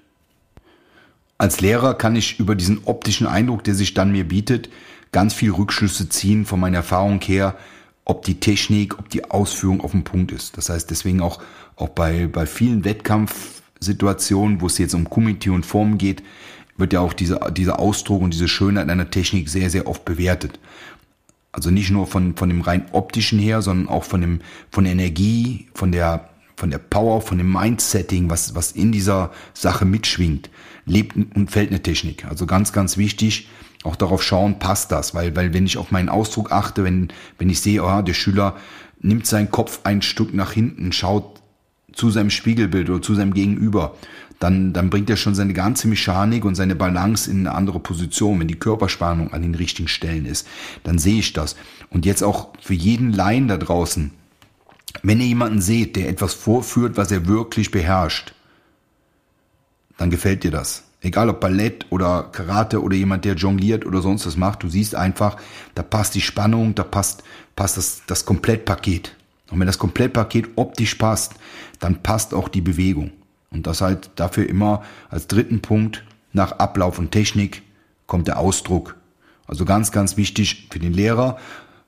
Als 1.38 1.60
Lehrer 1.60 1.94
kann 1.94 2.16
ich 2.16 2.38
über 2.38 2.54
diesen 2.54 2.82
optischen 2.84 3.26
Eindruck, 3.26 3.64
der 3.64 3.74
sich 3.74 3.94
dann 3.94 4.12
mir 4.12 4.24
bietet, 4.28 4.70
ganz 5.10 5.34
viel 5.34 5.50
Rückschlüsse 5.50 6.08
ziehen 6.08 6.44
von 6.44 6.60
meiner 6.60 6.78
Erfahrung 6.78 7.20
her, 7.20 7.56
ob 8.04 8.24
die 8.24 8.40
Technik, 8.40 8.98
ob 8.98 9.08
die 9.08 9.30
Ausführung 9.30 9.80
auf 9.80 9.92
dem 9.92 10.04
Punkt 10.04 10.32
ist. 10.32 10.56
Das 10.56 10.68
heißt 10.68 10.90
deswegen 10.90 11.20
auch, 11.20 11.40
auch 11.76 11.90
bei, 11.90 12.26
bei 12.26 12.46
vielen 12.46 12.84
Wettkampfsituationen, 12.84 14.60
wo 14.60 14.66
es 14.66 14.78
jetzt 14.78 14.94
um 14.94 15.08
Community 15.08 15.50
und 15.50 15.64
Form 15.64 15.98
geht, 15.98 16.22
wird 16.76 16.92
ja 16.92 17.00
auch 17.00 17.12
dieser, 17.12 17.50
dieser 17.50 17.78
Ausdruck 17.78 18.22
und 18.22 18.32
diese 18.32 18.48
Schönheit 18.48 18.88
einer 18.88 19.10
Technik 19.10 19.48
sehr, 19.48 19.70
sehr 19.70 19.86
oft 19.86 20.04
bewertet. 20.04 20.58
Also 21.52 21.70
nicht 21.70 21.90
nur 21.90 22.06
von, 22.06 22.34
von 22.34 22.48
dem 22.48 22.62
rein 22.62 22.86
optischen 22.92 23.38
her, 23.38 23.62
sondern 23.62 23.88
auch 23.88 24.04
von 24.04 24.20
dem, 24.20 24.40
von 24.70 24.84
der 24.84 24.94
Energie, 24.94 25.68
von 25.74 25.92
der, 25.92 26.30
von 26.56 26.70
der 26.70 26.78
Power, 26.78 27.20
von 27.20 27.38
dem 27.38 27.52
Mindsetting, 27.52 28.30
was, 28.30 28.54
was 28.54 28.72
in 28.72 28.90
dieser 28.90 29.30
Sache 29.52 29.84
mitschwingt, 29.84 30.50
lebt 30.86 31.14
und 31.16 31.50
fällt 31.50 31.70
eine 31.70 31.82
Technik. 31.82 32.24
Also 32.24 32.46
ganz, 32.46 32.72
ganz 32.72 32.96
wichtig, 32.96 33.48
auch 33.82 33.96
darauf 33.96 34.22
schauen, 34.22 34.58
passt 34.58 34.92
das, 34.92 35.14
weil, 35.14 35.34
weil 35.34 35.52
wenn 35.54 35.66
ich 35.66 35.76
auf 35.76 35.90
meinen 35.90 36.08
Ausdruck 36.08 36.52
achte, 36.52 36.84
wenn, 36.84 37.08
wenn 37.38 37.50
ich 37.50 37.60
sehe, 37.60 37.82
oh, 37.82 38.02
der 38.02 38.14
Schüler 38.14 38.56
nimmt 39.00 39.26
seinen 39.26 39.50
Kopf 39.50 39.80
ein 39.84 40.02
Stück 40.02 40.32
nach 40.34 40.52
hinten, 40.52 40.92
schaut 40.92 41.40
zu 41.92 42.10
seinem 42.10 42.30
Spiegelbild 42.30 42.88
oder 42.90 43.02
zu 43.02 43.14
seinem 43.14 43.34
Gegenüber, 43.34 43.96
dann, 44.38 44.72
dann 44.72 44.90
bringt 44.90 45.08
er 45.08 45.16
schon 45.16 45.34
seine 45.34 45.52
ganze 45.52 45.86
Mechanik 45.88 46.44
und 46.44 46.54
seine 46.54 46.74
Balance 46.74 47.30
in 47.30 47.40
eine 47.40 47.54
andere 47.54 47.78
Position, 47.78 48.40
wenn 48.40 48.48
die 48.48 48.58
Körperspannung 48.58 49.32
an 49.32 49.42
den 49.42 49.54
richtigen 49.54 49.88
Stellen 49.88 50.26
ist. 50.26 50.48
Dann 50.82 50.98
sehe 50.98 51.20
ich 51.20 51.32
das. 51.32 51.54
Und 51.90 52.06
jetzt 52.06 52.22
auch 52.22 52.48
für 52.60 52.74
jeden 52.74 53.12
Laien 53.12 53.46
da 53.46 53.56
draußen, 53.56 54.10
wenn 55.02 55.20
ihr 55.20 55.26
jemanden 55.26 55.60
seht, 55.60 55.96
der 55.96 56.08
etwas 56.08 56.34
vorführt, 56.34 56.96
was 56.96 57.12
er 57.12 57.26
wirklich 57.26 57.70
beherrscht, 57.70 58.34
dann 59.96 60.10
gefällt 60.10 60.42
dir 60.42 60.50
das. 60.50 60.84
Egal 61.02 61.28
ob 61.28 61.40
Ballett 61.40 61.86
oder 61.90 62.28
Karate 62.30 62.80
oder 62.80 62.96
jemand, 62.96 63.24
der 63.24 63.34
jongliert 63.34 63.84
oder 63.84 64.00
sonst 64.00 64.24
was 64.24 64.36
macht, 64.36 64.62
du 64.62 64.68
siehst 64.68 64.94
einfach, 64.94 65.36
da 65.74 65.82
passt 65.82 66.14
die 66.14 66.20
Spannung, 66.20 66.76
da 66.76 66.84
passt, 66.84 67.24
passt 67.56 67.76
das, 67.76 68.02
das 68.06 68.24
Komplettpaket. 68.24 69.16
Und 69.50 69.58
wenn 69.58 69.66
das 69.66 69.78
Komplettpaket 69.78 70.50
optisch 70.54 70.94
passt, 70.94 71.34
dann 71.80 72.02
passt 72.02 72.32
auch 72.32 72.48
die 72.48 72.60
Bewegung. 72.60 73.10
Und 73.50 73.66
das 73.66 73.80
halt 73.80 74.10
dafür 74.16 74.48
immer 74.48 74.82
als 75.10 75.26
dritten 75.26 75.60
Punkt 75.60 76.04
nach 76.32 76.52
Ablauf 76.52 76.98
und 76.98 77.10
Technik 77.10 77.62
kommt 78.06 78.28
der 78.28 78.38
Ausdruck. 78.38 78.96
Also 79.46 79.64
ganz, 79.64 79.90
ganz 79.90 80.16
wichtig 80.16 80.68
für 80.70 80.78
den 80.78 80.92
Lehrer, 80.92 81.36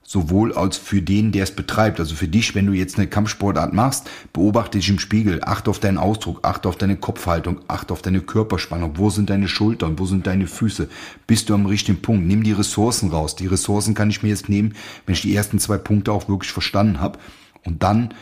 sowohl 0.05 0.53
als 0.53 0.77
für 0.77 1.03
den, 1.03 1.33
der 1.33 1.45
es 1.45 1.51
betreibt. 1.51 1.99
Also 1.99 2.15
für 2.15 2.29
dich, 2.29 2.55
wenn 2.55 2.67
du 2.67 2.73
jetzt 2.73 2.99
eine 2.99 3.07
Kampfsportart 3.07 3.73
machst, 3.73 4.09
beobachte 4.33 4.79
dich 4.79 4.89
im 4.91 4.99
Spiegel, 4.99 5.41
achte 5.43 5.71
auf 5.71 5.81
deinen 5.81 5.99
Ausdruck, 5.99 6.41
achte 6.43 6.69
auf 6.69 6.77
deine 6.77 6.97
Kopfhaltung, 6.97 7.61
achte 7.69 7.93
auf 7.93 8.03
deine 8.03 8.21
Körperspannung. 8.21 8.93
Wo 8.97 9.11
sind 9.11 9.31
deine 9.31 9.49
Schultern? 9.49 9.99
Wo 9.99 10.05
sind 10.05 10.27
deine 10.27 10.47
Füße? 10.47 10.89
Bist 11.27 11.49
du 11.49 11.55
am 11.55 11.67
richtigen 11.67 12.03
Punkt? 12.03 12.27
Nimm 12.27 12.43
die 12.43 12.53
Ressourcen 12.53 13.11
raus. 13.11 13.35
Die 13.35 13.47
Ressourcen 13.47 13.95
kann 13.95 14.11
ich 14.11 14.23
mir 14.23 14.29
jetzt 14.29 14.49
nehmen, 14.49 14.75
wenn 15.07 15.15
ich 15.15 15.23
die 15.23 15.35
ersten 15.35 15.59
zwei 15.59 15.79
Punkte 15.79 16.13
auch 16.13 16.29
wirklich 16.29 16.53
verstanden 16.53 17.01
habe. 17.01 17.19
Und 17.65 17.83
dann 17.83 18.13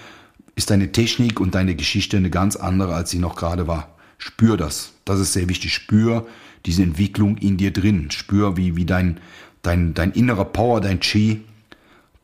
ist 0.54 0.70
deine 0.70 0.92
Technik 0.92 1.40
und 1.40 1.54
deine 1.54 1.74
Geschichte 1.74 2.16
eine 2.16 2.30
ganz 2.30 2.54
andere, 2.56 2.94
als 2.94 3.10
sie 3.10 3.18
noch 3.18 3.34
gerade 3.34 3.66
war. 3.66 3.88
Spür 4.18 4.56
das. 4.56 4.92
Das 5.04 5.18
ist 5.18 5.32
sehr 5.32 5.48
wichtig. 5.48 5.74
Spür 5.74 6.26
diese 6.64 6.84
Entwicklung 6.84 7.38
in 7.38 7.56
dir 7.56 7.72
drin. 7.72 8.12
Spür, 8.12 8.56
wie, 8.56 8.76
wie 8.76 8.84
dein, 8.84 9.18
dein, 9.62 9.94
dein 9.94 10.12
innerer 10.12 10.44
Power, 10.44 10.80
dein 10.80 11.00
Chi 11.00 11.42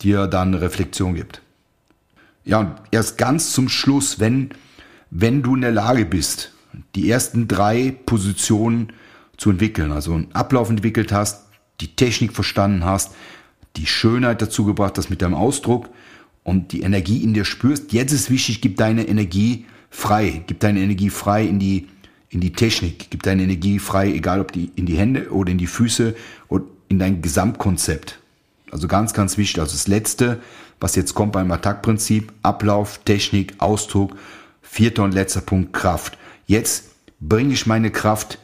dir 0.02 0.26
dann 0.26 0.54
Reflexion 0.54 1.14
gibt. 1.14 1.42
Ja, 2.44 2.60
und 2.60 2.74
erst 2.90 3.18
ganz 3.18 3.52
zum 3.52 3.68
Schluss, 3.68 4.20
wenn, 4.20 4.50
wenn 5.10 5.42
du 5.42 5.54
in 5.54 5.60
der 5.60 5.72
Lage 5.72 6.04
bist, 6.04 6.52
die 6.94 7.10
ersten 7.10 7.48
drei 7.48 7.94
Positionen 8.06 8.92
zu 9.36 9.50
entwickeln, 9.50 9.92
also 9.92 10.14
einen 10.14 10.32
Ablauf 10.32 10.70
entwickelt 10.70 11.12
hast, 11.12 11.46
die 11.80 11.94
Technik 11.94 12.32
verstanden 12.32 12.84
hast, 12.84 13.14
die 13.76 13.86
Schönheit 13.86 14.42
dazu 14.42 14.64
gebracht 14.64 14.98
hast 14.98 15.10
mit 15.10 15.22
deinem 15.22 15.34
Ausdruck 15.34 15.88
und 16.42 16.72
die 16.72 16.82
Energie 16.82 17.22
in 17.22 17.34
dir 17.34 17.44
spürst, 17.44 17.92
jetzt 17.92 18.12
ist 18.12 18.30
wichtig, 18.30 18.60
gib 18.60 18.76
deine 18.76 19.06
Energie 19.06 19.66
frei, 19.90 20.42
gib 20.46 20.60
deine 20.60 20.80
Energie 20.80 21.10
frei 21.10 21.44
in 21.44 21.58
die, 21.58 21.86
in 22.30 22.40
die 22.40 22.52
Technik, 22.52 23.10
gib 23.10 23.22
deine 23.22 23.42
Energie 23.42 23.78
frei, 23.78 24.12
egal 24.12 24.40
ob 24.40 24.52
die 24.52 24.70
in 24.74 24.86
die 24.86 24.96
Hände 24.96 25.30
oder 25.30 25.52
in 25.52 25.58
die 25.58 25.66
Füße 25.66 26.14
und 26.48 26.64
in 26.88 26.98
dein 26.98 27.22
Gesamtkonzept. 27.22 28.18
Also 28.70 28.88
ganz, 28.88 29.14
ganz 29.14 29.38
wichtig. 29.38 29.60
Also 29.60 29.72
das 29.72 29.88
Letzte, 29.88 30.40
was 30.80 30.94
jetzt 30.94 31.14
kommt 31.14 31.32
beim 31.32 31.50
Attack-Prinzip, 31.50 32.32
Ablauf, 32.42 33.00
Technik, 33.04 33.54
Ausdruck, 33.58 34.16
vierter 34.62 35.04
und 35.04 35.14
letzter 35.14 35.40
Punkt, 35.40 35.72
Kraft. 35.72 36.18
Jetzt 36.46 36.90
bringe 37.20 37.54
ich 37.54 37.66
meine 37.66 37.90
Kraft 37.90 38.38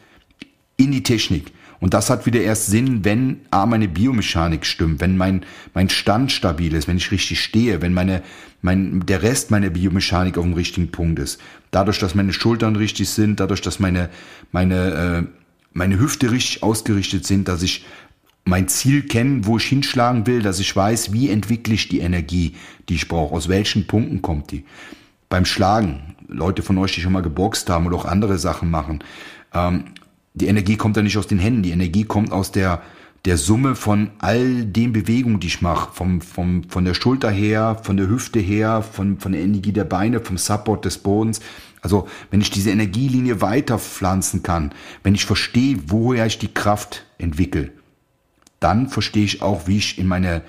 in 0.77 0.93
die 0.93 1.03
Technik. 1.03 1.53
Und 1.81 1.93
das 1.93 2.09
hat 2.09 2.25
wieder 2.25 2.41
erst 2.41 2.69
Sinn, 2.69 3.05
wenn 3.05 3.41
A, 3.51 3.67
meine 3.67 3.89
Biomechanik 3.89 4.65
stimmt, 4.65 5.01
wenn 5.01 5.19
mein, 5.19 5.45
mein 5.75 5.91
Stand 5.91 6.33
stabil 6.33 6.73
ist, 6.73 6.89
wenn 6.89 6.97
ich 6.97 7.11
richtig 7.11 7.43
stehe, 7.43 7.83
wenn 7.83 7.93
meine, 7.93 8.23
mein, 8.63 9.05
der 9.05 9.23
Rest 9.23 9.51
meiner 9.51 9.69
Biomechanik 9.69 10.39
auf 10.39 10.45
dem 10.45 10.55
richtigen 10.55 10.91
Punkt 10.91 11.19
ist. 11.19 11.41
Dadurch, 11.71 11.99
dass 11.99 12.15
meine 12.15 12.33
Schultern 12.33 12.77
richtig 12.77 13.11
sind, 13.11 13.39
dadurch, 13.39 13.61
dass 13.61 13.81
meine, 13.81 14.09
meine, 14.51 15.27
äh, 15.27 15.41
meine 15.75 15.99
Hüfte 15.99 16.31
richtig 16.31 16.63
ausgerichtet 16.63 17.27
sind, 17.27 17.49
dass 17.49 17.63
ich 17.63 17.85
mein 18.45 18.69
Ziel 18.69 19.03
kenne, 19.03 19.47
wo 19.47 19.57
ich 19.57 19.65
hinschlagen 19.65 20.27
will, 20.27 20.43
dass 20.43 20.61
ich 20.61 20.75
weiß, 20.75 21.13
wie 21.13 21.31
entwickle 21.31 21.75
ich 21.75 21.89
die 21.89 22.01
Energie, 22.01 22.55
die 22.89 22.95
ich 22.95 23.09
brauche, 23.09 23.35
aus 23.35 23.49
welchen 23.49 23.87
Punkten 23.87 24.23
kommt 24.23 24.53
die. 24.53 24.65
Beim 25.29 25.47
Schlagen, 25.47 26.15
Leute 26.29 26.63
von 26.63 26.79
euch, 26.79 26.95
die 26.95 27.01
schon 27.01 27.13
mal 27.13 27.23
geboxt 27.23 27.71
haben 27.71 27.87
oder 27.87 27.97
auch 27.97 28.05
andere 28.05 28.39
Sachen 28.39 28.71
machen, 28.71 29.03
ähm, 29.53 29.85
die 30.35 30.47
Energie 30.47 30.77
kommt 30.77 30.97
ja 30.97 31.03
nicht 31.03 31.17
aus 31.17 31.27
den 31.27 31.39
Händen, 31.39 31.63
die 31.63 31.71
Energie 31.71 32.05
kommt 32.05 32.33
aus 32.33 32.51
der, 32.51 32.83
der 33.25 33.39
Summe 33.39 33.77
von 33.77 34.11
all 34.19 34.65
den 34.65 34.93
Bewegungen, 34.93 35.41
die 35.41 35.47
ich 35.47 35.63
mache, 35.63 35.93
vom, 35.93 36.21
vom, 36.21 36.65
von 36.69 36.85
der 36.85 36.95
Schulter 36.95 37.31
her, 37.31 37.79
von 37.83 37.97
der 37.97 38.09
Hüfte 38.09 38.41
her, 38.41 38.83
von, 38.83 39.19
von 39.19 39.33
der 39.33 39.41
Energie 39.41 39.73
der 39.73 39.85
Beine, 39.85 40.21
vom 40.21 40.37
Support 40.37 40.85
des 40.85 40.99
Bodens. 40.99 41.41
Also 41.81 42.09
wenn 42.31 42.41
ich 42.41 42.51
diese 42.51 42.71
Energielinie 42.71 43.41
weiter 43.41 43.79
pflanzen 43.79 44.43
kann, 44.43 44.73
wenn 45.03 45.15
ich 45.15 45.25
verstehe, 45.25 45.79
woher 45.87 46.27
ich 46.27 46.39
die 46.39 46.53
Kraft 46.53 47.05
entwickle, 47.19 47.71
dann 48.65 48.89
verstehe 48.89 49.25
ich 49.25 49.43
auch, 49.43 49.67
wie 49.67 49.77
ich 49.77 49.99
in 49.99 50.07
meine 50.07 50.43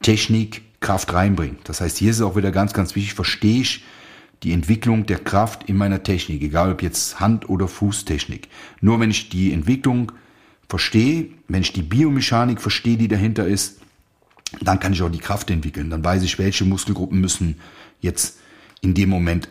Technik 0.00 0.62
Kraft 0.80 1.12
reinbringe. 1.12 1.56
Das 1.64 1.80
heißt, 1.82 1.98
hier 1.98 2.10
ist 2.10 2.16
es 2.16 2.22
auch 2.22 2.34
wieder 2.34 2.50
ganz, 2.50 2.72
ganz 2.72 2.96
wichtig, 2.96 3.12
verstehe 3.14 3.60
ich 3.60 3.84
die 4.42 4.52
Entwicklung 4.52 5.04
der 5.04 5.18
Kraft 5.18 5.68
in 5.68 5.76
meiner 5.76 6.02
Technik, 6.02 6.42
egal 6.42 6.72
ob 6.72 6.82
jetzt 6.82 7.20
Hand- 7.20 7.48
oder 7.50 7.68
Fußtechnik. 7.68 8.48
Nur 8.80 9.00
wenn 9.00 9.10
ich 9.10 9.28
die 9.28 9.52
Entwicklung 9.52 10.12
verstehe, 10.68 11.28
wenn 11.48 11.60
ich 11.60 11.72
die 11.74 11.82
Biomechanik 11.82 12.60
verstehe, 12.60 12.96
die 12.96 13.08
dahinter 13.08 13.46
ist, 13.46 13.80
dann 14.62 14.80
kann 14.80 14.94
ich 14.94 15.02
auch 15.02 15.10
die 15.10 15.18
Kraft 15.18 15.50
entwickeln. 15.50 15.90
Dann 15.90 16.04
weiß 16.04 16.22
ich, 16.22 16.38
welche 16.38 16.64
Muskelgruppen 16.64 17.20
müssen 17.20 17.60
jetzt 18.00 18.38
in 18.80 18.94
dem 18.94 19.10
Moment 19.10 19.48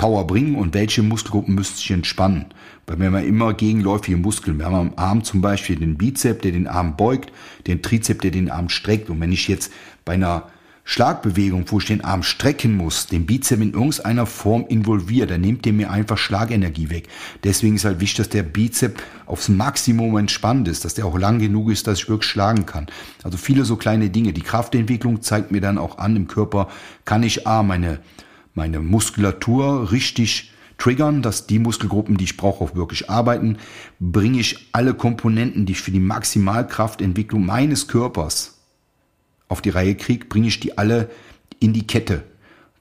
Power 0.00 0.26
bringen 0.26 0.54
und 0.54 0.72
welche 0.72 1.02
Muskelgruppen 1.02 1.54
müssen 1.54 1.76
sich 1.76 1.90
entspannen. 1.90 2.46
Weil 2.86 2.98
wir 2.98 3.06
haben 3.08 3.22
immer 3.22 3.52
gegenläufige 3.52 4.16
Muskeln. 4.16 4.58
Wir 4.58 4.64
haben 4.64 4.74
am 4.74 4.92
Arm 4.96 5.24
zum 5.24 5.42
Beispiel 5.42 5.76
den 5.76 5.98
Bizep, 5.98 6.40
der 6.40 6.52
den 6.52 6.66
Arm 6.66 6.96
beugt, 6.96 7.30
den 7.66 7.82
Trizep, 7.82 8.22
der 8.22 8.30
den 8.30 8.50
Arm 8.50 8.70
streckt. 8.70 9.10
Und 9.10 9.20
wenn 9.20 9.30
ich 9.30 9.46
jetzt 9.46 9.70
bei 10.06 10.14
einer 10.14 10.44
Schlagbewegung, 10.84 11.66
wo 11.66 11.80
ich 11.80 11.84
den 11.84 12.02
Arm 12.02 12.22
strecken 12.22 12.78
muss, 12.78 13.08
den 13.08 13.26
Bizep 13.26 13.60
in 13.60 13.74
irgendeiner 13.74 14.24
Form 14.24 14.64
involviert, 14.70 15.30
dann 15.30 15.42
nimmt 15.42 15.66
der 15.66 15.74
mir 15.74 15.90
einfach 15.90 16.16
Schlagenergie 16.16 16.88
weg. 16.88 17.06
Deswegen 17.44 17.76
ist 17.76 17.84
halt 17.84 18.00
wichtig, 18.00 18.16
dass 18.16 18.30
der 18.30 18.42
Bizep 18.42 19.02
aufs 19.26 19.50
Maximum 19.50 20.16
entspannt 20.16 20.66
ist, 20.66 20.86
dass 20.86 20.94
der 20.94 21.04
auch 21.04 21.18
lang 21.18 21.40
genug 21.40 21.70
ist, 21.70 21.86
dass 21.86 21.98
ich 21.98 22.08
wirklich 22.08 22.30
schlagen 22.30 22.64
kann. 22.64 22.86
Also 23.22 23.36
viele 23.36 23.66
so 23.66 23.76
kleine 23.76 24.08
Dinge. 24.08 24.32
Die 24.32 24.40
Kraftentwicklung 24.40 25.20
zeigt 25.20 25.52
mir 25.52 25.60
dann 25.60 25.76
auch 25.76 25.98
an 25.98 26.16
im 26.16 26.26
Körper, 26.26 26.68
kann 27.04 27.22
ich 27.22 27.46
A, 27.46 27.62
meine, 27.62 27.98
meine 28.60 28.80
Muskulatur 28.80 29.90
richtig 29.90 30.50
triggern, 30.76 31.22
dass 31.22 31.46
die 31.46 31.58
Muskelgruppen, 31.58 32.18
die 32.18 32.24
ich 32.24 32.36
brauche, 32.36 32.62
auch 32.62 32.74
wirklich 32.74 33.08
arbeiten, 33.08 33.56
bringe 34.00 34.38
ich 34.38 34.68
alle 34.72 34.92
Komponenten, 34.92 35.64
die 35.64 35.72
ich 35.72 35.80
für 35.80 35.92
die 35.92 35.98
Maximalkraftentwicklung 35.98 37.46
meines 37.46 37.88
Körpers 37.88 38.58
auf 39.48 39.62
die 39.62 39.70
Reihe 39.70 39.94
kriege, 39.94 40.26
bringe 40.26 40.48
ich 40.48 40.60
die 40.60 40.76
alle 40.76 41.08
in 41.58 41.72
die 41.72 41.86
Kette. 41.86 42.22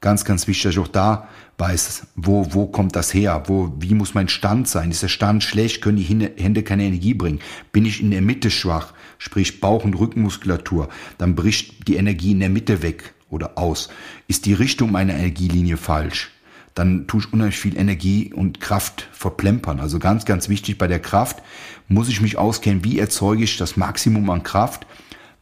Ganz, 0.01 0.25
ganz 0.25 0.47
wichtig, 0.47 0.63
dass 0.63 0.73
ich 0.73 0.79
auch 0.79 0.89
da 0.89 1.29
weiß, 1.57 2.07
wo, 2.17 2.53
wo 2.53 2.65
kommt 2.65 2.97
das 2.97 3.13
her? 3.13 3.43
Wo, 3.45 3.71
wie 3.79 3.93
muss 3.93 4.13
mein 4.13 4.27
Stand 4.27 4.67
sein? 4.67 4.91
Ist 4.91 5.03
der 5.03 5.07
Stand 5.07 5.43
schlecht? 5.43 5.81
Können 5.81 5.95
die 5.95 6.03
Hände 6.03 6.63
keine 6.63 6.83
Energie 6.83 7.13
bringen? 7.13 7.39
Bin 7.71 7.85
ich 7.85 8.01
in 8.01 8.11
der 8.11 8.21
Mitte 8.21 8.51
schwach? 8.51 8.93
Sprich 9.17 9.61
Bauch- 9.61 9.85
und 9.85 9.97
Rückenmuskulatur. 9.97 10.89
Dann 11.17 11.35
bricht 11.35 11.87
die 11.87 11.95
Energie 11.95 12.31
in 12.31 12.41
der 12.41 12.49
Mitte 12.49 12.81
weg 12.81 13.13
oder 13.29 13.57
aus. 13.57 13.89
Ist 14.27 14.45
die 14.45 14.53
Richtung 14.53 14.91
meiner 14.91 15.13
Energielinie 15.13 15.77
falsch? 15.77 16.31
Dann 16.75 17.07
tue 17.07 17.21
ich 17.21 17.33
unheimlich 17.33 17.59
viel 17.59 17.77
Energie 17.77 18.33
und 18.33 18.61
Kraft 18.61 19.09
verplempern. 19.11 19.79
Also 19.79 19.99
ganz, 19.99 20.25
ganz 20.25 20.49
wichtig 20.49 20.77
bei 20.77 20.87
der 20.87 20.99
Kraft 20.99 21.41
muss 21.87 22.09
ich 22.09 22.21
mich 22.21 22.37
auskennen, 22.37 22.83
wie 22.83 22.99
erzeuge 22.99 23.43
ich 23.43 23.57
das 23.57 23.75
Maximum 23.75 24.29
an 24.29 24.43
Kraft 24.43 24.85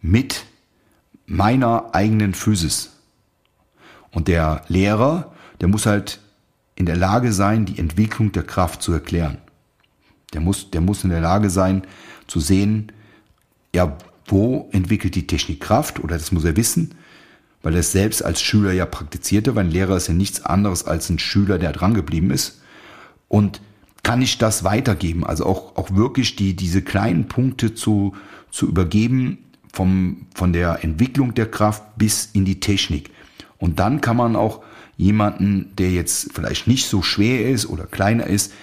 mit 0.01 0.45
meiner 1.25 1.93
eigenen 1.93 2.33
Physis. 2.33 2.91
Und 4.11 4.27
der 4.27 4.63
Lehrer, 4.67 5.33
der 5.61 5.67
muss 5.67 5.85
halt 5.85 6.19
in 6.75 6.85
der 6.85 6.95
Lage 6.95 7.33
sein, 7.33 7.65
die 7.65 7.77
Entwicklung 7.79 8.31
der 8.31 8.43
Kraft 8.43 8.81
zu 8.81 8.93
erklären. 8.93 9.37
Der 10.33 10.41
muss, 10.41 10.71
der 10.71 10.81
muss 10.81 11.03
in 11.03 11.09
der 11.09 11.21
Lage 11.21 11.49
sein, 11.49 11.83
zu 12.27 12.39
sehen, 12.39 12.91
ja, 13.73 13.97
wo 14.25 14.69
entwickelt 14.71 15.15
die 15.15 15.27
Technik 15.27 15.61
Kraft, 15.61 16.03
oder 16.03 16.17
das 16.17 16.31
muss 16.31 16.43
er 16.43 16.57
wissen, 16.57 16.95
weil 17.63 17.73
er 17.73 17.79
es 17.79 17.91
selbst 17.91 18.23
als 18.23 18.41
Schüler 18.41 18.71
ja 18.71 18.85
praktizierte, 18.85 19.55
weil 19.55 19.65
ein 19.65 19.71
Lehrer 19.71 19.97
ist 19.97 20.07
ja 20.07 20.13
nichts 20.13 20.45
anderes 20.45 20.85
als 20.85 21.09
ein 21.09 21.19
Schüler, 21.19 21.57
der 21.57 21.71
dran 21.71 21.93
geblieben 21.93 22.31
ist. 22.31 22.61
Und 23.27 23.61
kann 24.03 24.21
ich 24.21 24.37
das 24.37 24.63
weitergeben? 24.63 25.25
Also 25.25 25.45
auch, 25.45 25.75
auch 25.75 25.93
wirklich 25.95 26.35
die, 26.35 26.55
diese 26.55 26.81
kleinen 26.81 27.27
Punkte 27.27 27.73
zu, 27.73 28.15
zu 28.51 28.67
übergeben, 28.67 29.39
vom, 29.73 30.27
von 30.33 30.53
der 30.53 30.83
Entwicklung 30.83 31.33
der 31.33 31.51
Kraft 31.51 31.83
bis 31.97 32.29
in 32.33 32.45
die 32.45 32.59
Technik. 32.59 33.11
Und 33.57 33.79
dann 33.79 34.01
kann 34.01 34.17
man 34.17 34.35
auch 34.35 34.63
jemanden, 34.97 35.71
der 35.77 35.91
jetzt 35.91 36.33
vielleicht 36.33 36.67
nicht 36.67 36.87
so 36.87 37.01
schwer 37.01 37.49
ist 37.49 37.67
oder 37.67 37.85
kleiner 37.85 38.25
ist, 38.25 38.53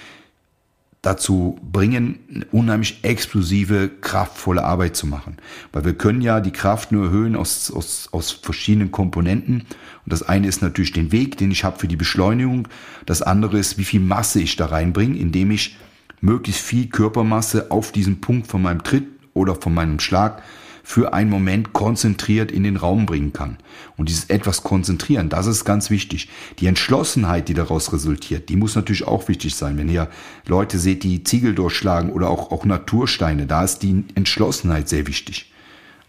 dazu 1.04 1.58
bringen, 1.70 2.18
eine 2.34 2.46
unheimlich 2.46 3.00
explosive, 3.02 3.90
kraftvolle 4.00 4.64
Arbeit 4.64 4.96
zu 4.96 5.06
machen. 5.06 5.36
Weil 5.72 5.84
wir 5.84 5.94
können 5.94 6.22
ja 6.22 6.40
die 6.40 6.50
Kraft 6.50 6.92
nur 6.92 7.06
erhöhen 7.06 7.36
aus, 7.36 7.70
aus, 7.70 8.08
aus 8.12 8.30
verschiedenen 8.32 8.90
Komponenten. 8.90 9.60
Und 9.60 10.12
das 10.12 10.22
eine 10.22 10.48
ist 10.48 10.62
natürlich 10.62 10.92
den 10.92 11.12
Weg, 11.12 11.36
den 11.36 11.50
ich 11.50 11.64
habe 11.64 11.78
für 11.78 11.88
die 11.88 11.96
Beschleunigung. 11.96 12.68
Das 13.06 13.22
andere 13.22 13.58
ist, 13.58 13.78
wie 13.78 13.84
viel 13.84 14.00
Masse 14.00 14.40
ich 14.40 14.56
da 14.56 14.66
reinbringe, 14.66 15.18
indem 15.18 15.50
ich 15.50 15.76
möglichst 16.20 16.62
viel 16.62 16.88
Körpermasse 16.88 17.70
auf 17.70 17.92
diesen 17.92 18.20
Punkt 18.20 18.46
von 18.46 18.62
meinem 18.62 18.82
Tritt 18.82 19.06
oder 19.34 19.54
von 19.54 19.74
meinem 19.74 20.00
Schlag 20.00 20.42
für 20.86 21.14
einen 21.14 21.30
Moment 21.30 21.72
konzentriert 21.72 22.52
in 22.52 22.62
den 22.62 22.76
Raum 22.76 23.06
bringen 23.06 23.32
kann. 23.32 23.56
Und 23.96 24.10
dieses 24.10 24.26
etwas 24.26 24.62
konzentrieren, 24.62 25.30
das 25.30 25.46
ist 25.46 25.64
ganz 25.64 25.88
wichtig. 25.88 26.28
Die 26.58 26.66
Entschlossenheit, 26.66 27.48
die 27.48 27.54
daraus 27.54 27.92
resultiert, 27.92 28.50
die 28.50 28.56
muss 28.56 28.76
natürlich 28.76 29.06
auch 29.06 29.26
wichtig 29.26 29.54
sein. 29.54 29.78
Wenn 29.78 29.88
ihr 29.88 30.10
Leute 30.46 30.78
seht, 30.78 31.02
die 31.02 31.24
Ziegel 31.24 31.54
durchschlagen 31.54 32.10
oder 32.10 32.28
auch, 32.28 32.52
auch 32.52 32.66
Natursteine, 32.66 33.46
da 33.46 33.64
ist 33.64 33.78
die 33.78 34.04
Entschlossenheit 34.14 34.90
sehr 34.90 35.06
wichtig. 35.06 35.50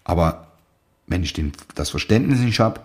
Aber 0.03 0.48
wenn 1.08 1.24
ich 1.24 1.32
den, 1.32 1.53
das 1.75 1.89
Verständnis 1.89 2.39
nicht 2.39 2.60
habe, 2.60 2.82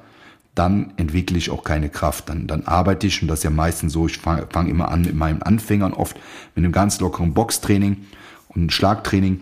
dann 0.55 0.93
entwickle 0.97 1.39
ich 1.39 1.51
auch 1.51 1.65
keine 1.65 1.89
Kraft. 1.89 2.29
Dann, 2.29 2.47
dann 2.47 2.67
arbeite 2.67 3.09
ich, 3.09 3.21
und 3.21 3.29
das 3.29 3.41
ist 3.41 3.45
ja 3.45 3.51
meistens 3.51 3.93
so, 3.93 4.07
ich 4.07 4.19
fange 4.19 4.47
fang 4.51 4.69
immer 4.69 4.91
an 4.91 5.03
mit 5.03 5.15
meinen 5.15 5.43
Anfängern 5.43 5.93
oft, 5.93 6.17
mit 6.55 6.65
einem 6.65 6.73
ganz 6.73 7.01
lockeren 7.01 7.35
Boxtraining 7.35 8.07
und 8.49 8.73
Schlagtraining. 8.73 9.41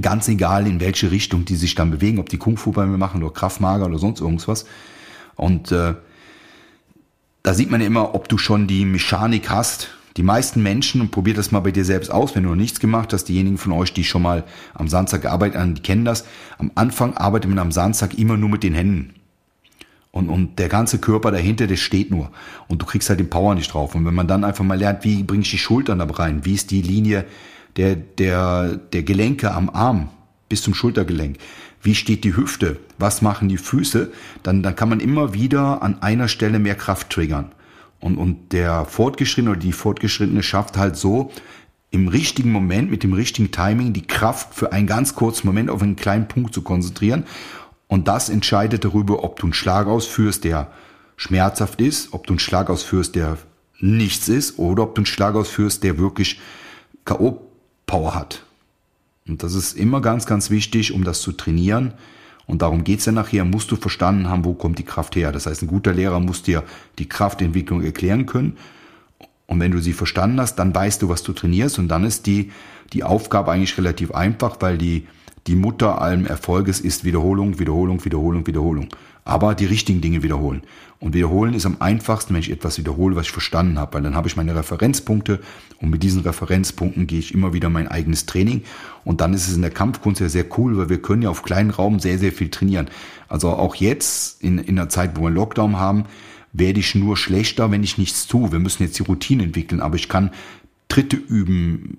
Ganz 0.00 0.28
egal, 0.28 0.66
in 0.66 0.80
welche 0.80 1.10
Richtung 1.10 1.44
die 1.44 1.56
sich 1.56 1.74
dann 1.74 1.90
bewegen, 1.90 2.18
ob 2.18 2.28
die 2.28 2.38
Kung 2.38 2.56
Fu 2.56 2.72
bei 2.72 2.86
mir 2.86 2.96
machen 2.96 3.22
oder 3.22 3.32
Kraftmager 3.32 3.86
oder 3.86 3.98
sonst 3.98 4.20
irgendwas. 4.20 4.64
Und 5.36 5.72
äh, 5.72 5.94
da 7.42 7.54
sieht 7.54 7.70
man 7.70 7.80
ja 7.80 7.86
immer, 7.86 8.14
ob 8.14 8.28
du 8.28 8.38
schon 8.38 8.66
die 8.66 8.86
Mechanik 8.86 9.50
hast. 9.50 9.90
Die 10.16 10.22
meisten 10.22 10.62
Menschen, 10.62 11.00
und 11.00 11.10
probier 11.10 11.34
das 11.34 11.50
mal 11.50 11.60
bei 11.60 11.72
dir 11.72 11.84
selbst 11.84 12.10
aus, 12.10 12.34
wenn 12.34 12.44
du 12.44 12.50
noch 12.50 12.56
nichts 12.56 12.80
gemacht 12.80 13.12
hast, 13.12 13.24
diejenigen 13.24 13.58
von 13.58 13.72
euch, 13.72 13.92
die 13.92 14.04
schon 14.04 14.22
mal 14.22 14.44
am 14.72 14.88
Samstag 14.88 15.22
gearbeitet 15.22 15.60
haben, 15.60 15.74
die 15.74 15.82
kennen 15.82 16.04
das. 16.04 16.24
Am 16.56 16.70
Anfang 16.76 17.14
arbeitet 17.14 17.50
man 17.50 17.58
am 17.58 17.72
Samstag 17.72 18.16
immer 18.16 18.36
nur 18.36 18.48
mit 18.48 18.62
den 18.62 18.74
Händen. 18.74 19.14
Und, 20.12 20.28
und 20.28 20.60
der 20.60 20.68
ganze 20.68 21.00
Körper 21.00 21.32
dahinter, 21.32 21.66
der 21.66 21.76
steht 21.76 22.12
nur. 22.12 22.30
Und 22.68 22.80
du 22.80 22.86
kriegst 22.86 23.08
halt 23.08 23.18
den 23.18 23.28
Power 23.28 23.56
nicht 23.56 23.74
drauf. 23.74 23.96
Und 23.96 24.06
wenn 24.06 24.14
man 24.14 24.28
dann 24.28 24.44
einfach 24.44 24.64
mal 24.64 24.78
lernt, 24.78 25.04
wie 25.04 25.24
bringe 25.24 25.42
ich 25.42 25.50
die 25.50 25.58
Schultern 25.58 25.98
da 25.98 26.04
rein, 26.04 26.44
wie 26.44 26.54
ist 26.54 26.70
die 26.70 26.82
Linie 26.82 27.24
der, 27.76 27.96
der, 27.96 28.76
der 28.76 29.02
Gelenke 29.02 29.52
am 29.52 29.70
Arm 29.70 30.08
bis 30.48 30.62
zum 30.62 30.74
Schultergelenk, 30.74 31.38
wie 31.82 31.94
steht 31.94 32.24
die 32.24 32.36
Hüfte, 32.36 32.78
was 32.98 33.22
machen 33.22 33.48
die 33.48 33.58
Füße, 33.58 34.12
dann, 34.42 34.62
dann 34.62 34.76
kann 34.76 34.88
man 34.88 35.00
immer 35.00 35.34
wieder 35.34 35.82
an 35.82 36.02
einer 36.02 36.28
Stelle 36.28 36.58
mehr 36.58 36.76
Kraft 36.76 37.10
triggern. 37.10 37.52
Und, 38.00 38.16
und 38.18 38.52
der 38.52 38.84
Fortgeschrittene 38.84 39.52
oder 39.52 39.60
die 39.60 39.72
Fortgeschrittene 39.72 40.42
schafft 40.42 40.76
halt 40.76 40.96
so, 40.96 41.30
im 41.90 42.08
richtigen 42.08 42.50
Moment, 42.50 42.90
mit 42.90 43.04
dem 43.04 43.12
richtigen 43.12 43.52
Timing, 43.52 43.92
die 43.92 44.06
Kraft 44.06 44.54
für 44.54 44.72
einen 44.72 44.88
ganz 44.88 45.14
kurzen 45.14 45.46
Moment 45.46 45.70
auf 45.70 45.80
einen 45.80 45.94
kleinen 45.94 46.26
Punkt 46.26 46.52
zu 46.52 46.62
konzentrieren. 46.62 47.24
Und 47.86 48.08
das 48.08 48.28
entscheidet 48.28 48.84
darüber, 48.84 49.22
ob 49.22 49.38
du 49.38 49.46
einen 49.46 49.52
Schlag 49.52 49.86
ausführst, 49.86 50.42
der 50.42 50.72
schmerzhaft 51.16 51.80
ist, 51.80 52.12
ob 52.12 52.26
du 52.26 52.32
einen 52.32 52.40
Schlag 52.40 52.68
ausführst, 52.68 53.14
der 53.14 53.38
nichts 53.78 54.28
ist, 54.28 54.58
oder 54.58 54.82
ob 54.82 54.96
du 54.96 55.00
einen 55.00 55.06
Schlag 55.06 55.36
ausführst, 55.36 55.84
der 55.84 55.96
wirklich 55.98 56.40
K.O.-Power 57.86 58.14
hat. 58.14 58.44
Und 59.26 59.42
das 59.42 59.54
ist 59.54 59.74
immer 59.74 60.00
ganz, 60.00 60.26
ganz 60.26 60.50
wichtig, 60.50 60.92
um 60.92 61.04
das 61.04 61.20
zu 61.20 61.32
trainieren. 61.32 61.94
Und 62.46 62.60
darum 62.60 62.84
geht's 62.84 63.06
ja 63.06 63.12
nachher, 63.12 63.44
musst 63.44 63.70
du 63.70 63.76
verstanden 63.76 64.28
haben, 64.28 64.44
wo 64.44 64.52
kommt 64.52 64.78
die 64.78 64.84
Kraft 64.84 65.16
her. 65.16 65.32
Das 65.32 65.46
heißt, 65.46 65.62
ein 65.62 65.68
guter 65.68 65.94
Lehrer 65.94 66.20
muss 66.20 66.42
dir 66.42 66.62
die 66.98 67.08
Kraftentwicklung 67.08 67.82
erklären 67.82 68.26
können. 68.26 68.58
Und 69.46 69.60
wenn 69.60 69.72
du 69.72 69.80
sie 69.80 69.94
verstanden 69.94 70.40
hast, 70.40 70.56
dann 70.56 70.74
weißt 70.74 71.00
du, 71.00 71.08
was 71.08 71.22
du 71.22 71.32
trainierst. 71.32 71.78
Und 71.78 71.88
dann 71.88 72.04
ist 72.04 72.26
die, 72.26 72.52
die 72.92 73.02
Aufgabe 73.02 73.50
eigentlich 73.50 73.78
relativ 73.78 74.12
einfach, 74.12 74.56
weil 74.60 74.76
die 74.76 75.06
die 75.46 75.56
Mutter 75.56 76.00
allem 76.00 76.26
Erfolges 76.26 76.80
ist 76.80 77.04
Wiederholung, 77.04 77.58
Wiederholung, 77.58 78.04
Wiederholung, 78.04 78.46
Wiederholung. 78.46 78.88
Aber 79.26 79.54
die 79.54 79.66
richtigen 79.66 80.00
Dinge 80.00 80.22
wiederholen. 80.22 80.62
Und 81.00 81.14
wiederholen 81.14 81.54
ist 81.54 81.66
am 81.66 81.76
einfachsten, 81.80 82.32
wenn 82.32 82.40
ich 82.40 82.50
etwas 82.50 82.78
wiederhole, 82.78 83.16
was 83.16 83.26
ich 83.26 83.32
verstanden 83.32 83.78
habe, 83.78 83.94
weil 83.94 84.02
dann 84.02 84.14
habe 84.14 84.28
ich 84.28 84.36
meine 84.36 84.54
Referenzpunkte 84.54 85.40
und 85.80 85.90
mit 85.90 86.02
diesen 86.02 86.22
Referenzpunkten 86.22 87.06
gehe 87.06 87.18
ich 87.18 87.34
immer 87.34 87.52
wieder 87.52 87.68
mein 87.68 87.88
eigenes 87.88 88.24
Training. 88.24 88.62
Und 89.04 89.20
dann 89.20 89.34
ist 89.34 89.48
es 89.48 89.54
in 89.54 89.62
der 89.62 89.70
Kampfkunst 89.70 90.20
ja 90.20 90.28
sehr 90.28 90.46
cool, 90.56 90.78
weil 90.78 90.88
wir 90.88 91.02
können 91.02 91.22
ja 91.22 91.30
auf 91.30 91.42
kleinen 91.42 91.70
Raum 91.70 92.00
sehr, 92.00 92.18
sehr 92.18 92.32
viel 92.32 92.48
trainieren. 92.48 92.88
Also 93.28 93.50
auch 93.50 93.74
jetzt 93.74 94.42
in, 94.42 94.58
in 94.58 94.76
der 94.76 94.88
Zeit, 94.88 95.18
wo 95.18 95.24
wir 95.24 95.30
Lockdown 95.30 95.78
haben, 95.78 96.04
werde 96.54 96.80
ich 96.80 96.94
nur 96.94 97.16
schlechter, 97.16 97.70
wenn 97.70 97.82
ich 97.82 97.98
nichts 97.98 98.26
tue. 98.26 98.52
Wir 98.52 98.60
müssen 98.60 98.82
jetzt 98.82 98.98
die 98.98 99.02
Routine 99.02 99.42
entwickeln, 99.42 99.80
aber 99.80 99.96
ich 99.96 100.08
kann 100.08 100.30
Tritte 100.88 101.16
üben, 101.16 101.98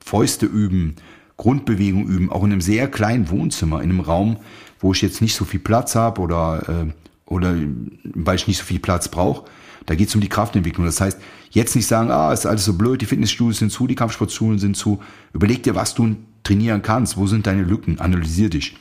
Fäuste 0.00 0.46
üben, 0.46 0.96
Grundbewegung 1.40 2.06
üben, 2.06 2.30
auch 2.30 2.44
in 2.44 2.52
einem 2.52 2.60
sehr 2.60 2.86
kleinen 2.86 3.30
Wohnzimmer, 3.30 3.82
in 3.82 3.88
einem 3.88 4.00
Raum, 4.00 4.36
wo 4.78 4.92
ich 4.92 5.00
jetzt 5.00 5.22
nicht 5.22 5.34
so 5.34 5.46
viel 5.46 5.58
Platz 5.58 5.94
habe 5.94 6.20
oder, 6.20 6.68
äh, 6.68 6.92
oder 7.24 7.56
weil 8.04 8.36
ich 8.36 8.46
nicht 8.46 8.58
so 8.58 8.64
viel 8.64 8.78
Platz 8.78 9.08
brauche. 9.08 9.48
Da 9.86 9.94
geht 9.94 10.08
es 10.08 10.14
um 10.14 10.20
die 10.20 10.28
Kraftentwicklung. 10.28 10.84
Das 10.84 11.00
heißt, 11.00 11.18
jetzt 11.50 11.74
nicht 11.74 11.86
sagen, 11.86 12.10
ah, 12.10 12.30
ist 12.30 12.44
alles 12.44 12.66
so 12.66 12.74
blöd, 12.74 13.00
die 13.00 13.06
Fitnessstudios 13.06 13.56
sind 13.56 13.72
zu, 13.72 13.86
die 13.86 13.94
Kampfsportschulen 13.94 14.58
sind 14.58 14.76
zu. 14.76 15.00
Überleg 15.32 15.62
dir, 15.62 15.74
was 15.74 15.94
du 15.94 16.14
trainieren 16.42 16.82
kannst, 16.82 17.16
wo 17.16 17.26
sind 17.26 17.46
deine 17.46 17.62
Lücken, 17.62 18.00
analysier 18.00 18.50
dich. 18.50 18.76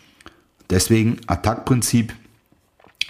Deswegen 0.69 1.15
Attack-Prinzip 1.27 2.13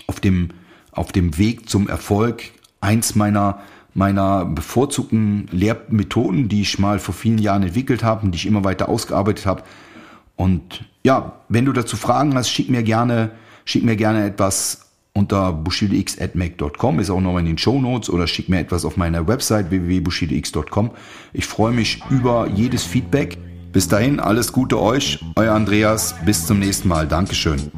auf 0.05 0.19
dem, 0.19 0.49
auf 0.91 1.11
dem 1.11 1.39
Weg 1.39 1.67
zum 1.67 1.87
Erfolg, 1.87 2.43
eins 2.81 3.15
meiner 3.15 3.61
meiner 3.93 4.45
bevorzugten 4.45 5.47
Lehrmethoden, 5.51 6.49
die 6.49 6.61
ich 6.61 6.79
mal 6.79 6.99
vor 6.99 7.13
vielen 7.13 7.37
Jahren 7.37 7.63
entwickelt 7.63 8.03
habe 8.03 8.25
und 8.25 8.31
die 8.31 8.37
ich 8.37 8.45
immer 8.45 8.63
weiter 8.63 8.89
ausgearbeitet 8.89 9.45
habe. 9.45 9.63
Und 10.35 10.85
ja, 11.03 11.33
wenn 11.49 11.65
du 11.65 11.73
dazu 11.73 11.97
Fragen 11.97 12.35
hast, 12.35 12.49
schick 12.49 12.69
mir 12.69 12.83
gerne, 12.83 13.31
schick 13.65 13.83
mir 13.83 13.95
gerne 13.95 14.25
etwas 14.25 14.89
unter 15.13 15.51
bushidox.mac.com, 15.51 16.99
ist 16.99 17.09
auch 17.09 17.19
noch 17.19 17.37
in 17.37 17.45
den 17.45 17.57
Show 17.57 17.79
Notes 17.79 18.09
oder 18.09 18.27
schick 18.27 18.47
mir 18.47 18.59
etwas 18.59 18.85
auf 18.85 18.95
meiner 18.95 19.27
Website 19.27 19.69
www.bushidox.com. 19.69 20.91
Ich 21.33 21.45
freue 21.45 21.73
mich 21.73 22.01
über 22.09 22.47
jedes 22.47 22.83
Feedback. 22.83 23.37
Bis 23.71 23.87
dahin, 23.87 24.19
alles 24.19 24.51
Gute 24.51 24.81
euch, 24.81 25.19
euer 25.35 25.53
Andreas, 25.53 26.15
bis 26.25 26.47
zum 26.47 26.59
nächsten 26.59 26.87
Mal. 26.87 27.07
Dankeschön. 27.07 27.71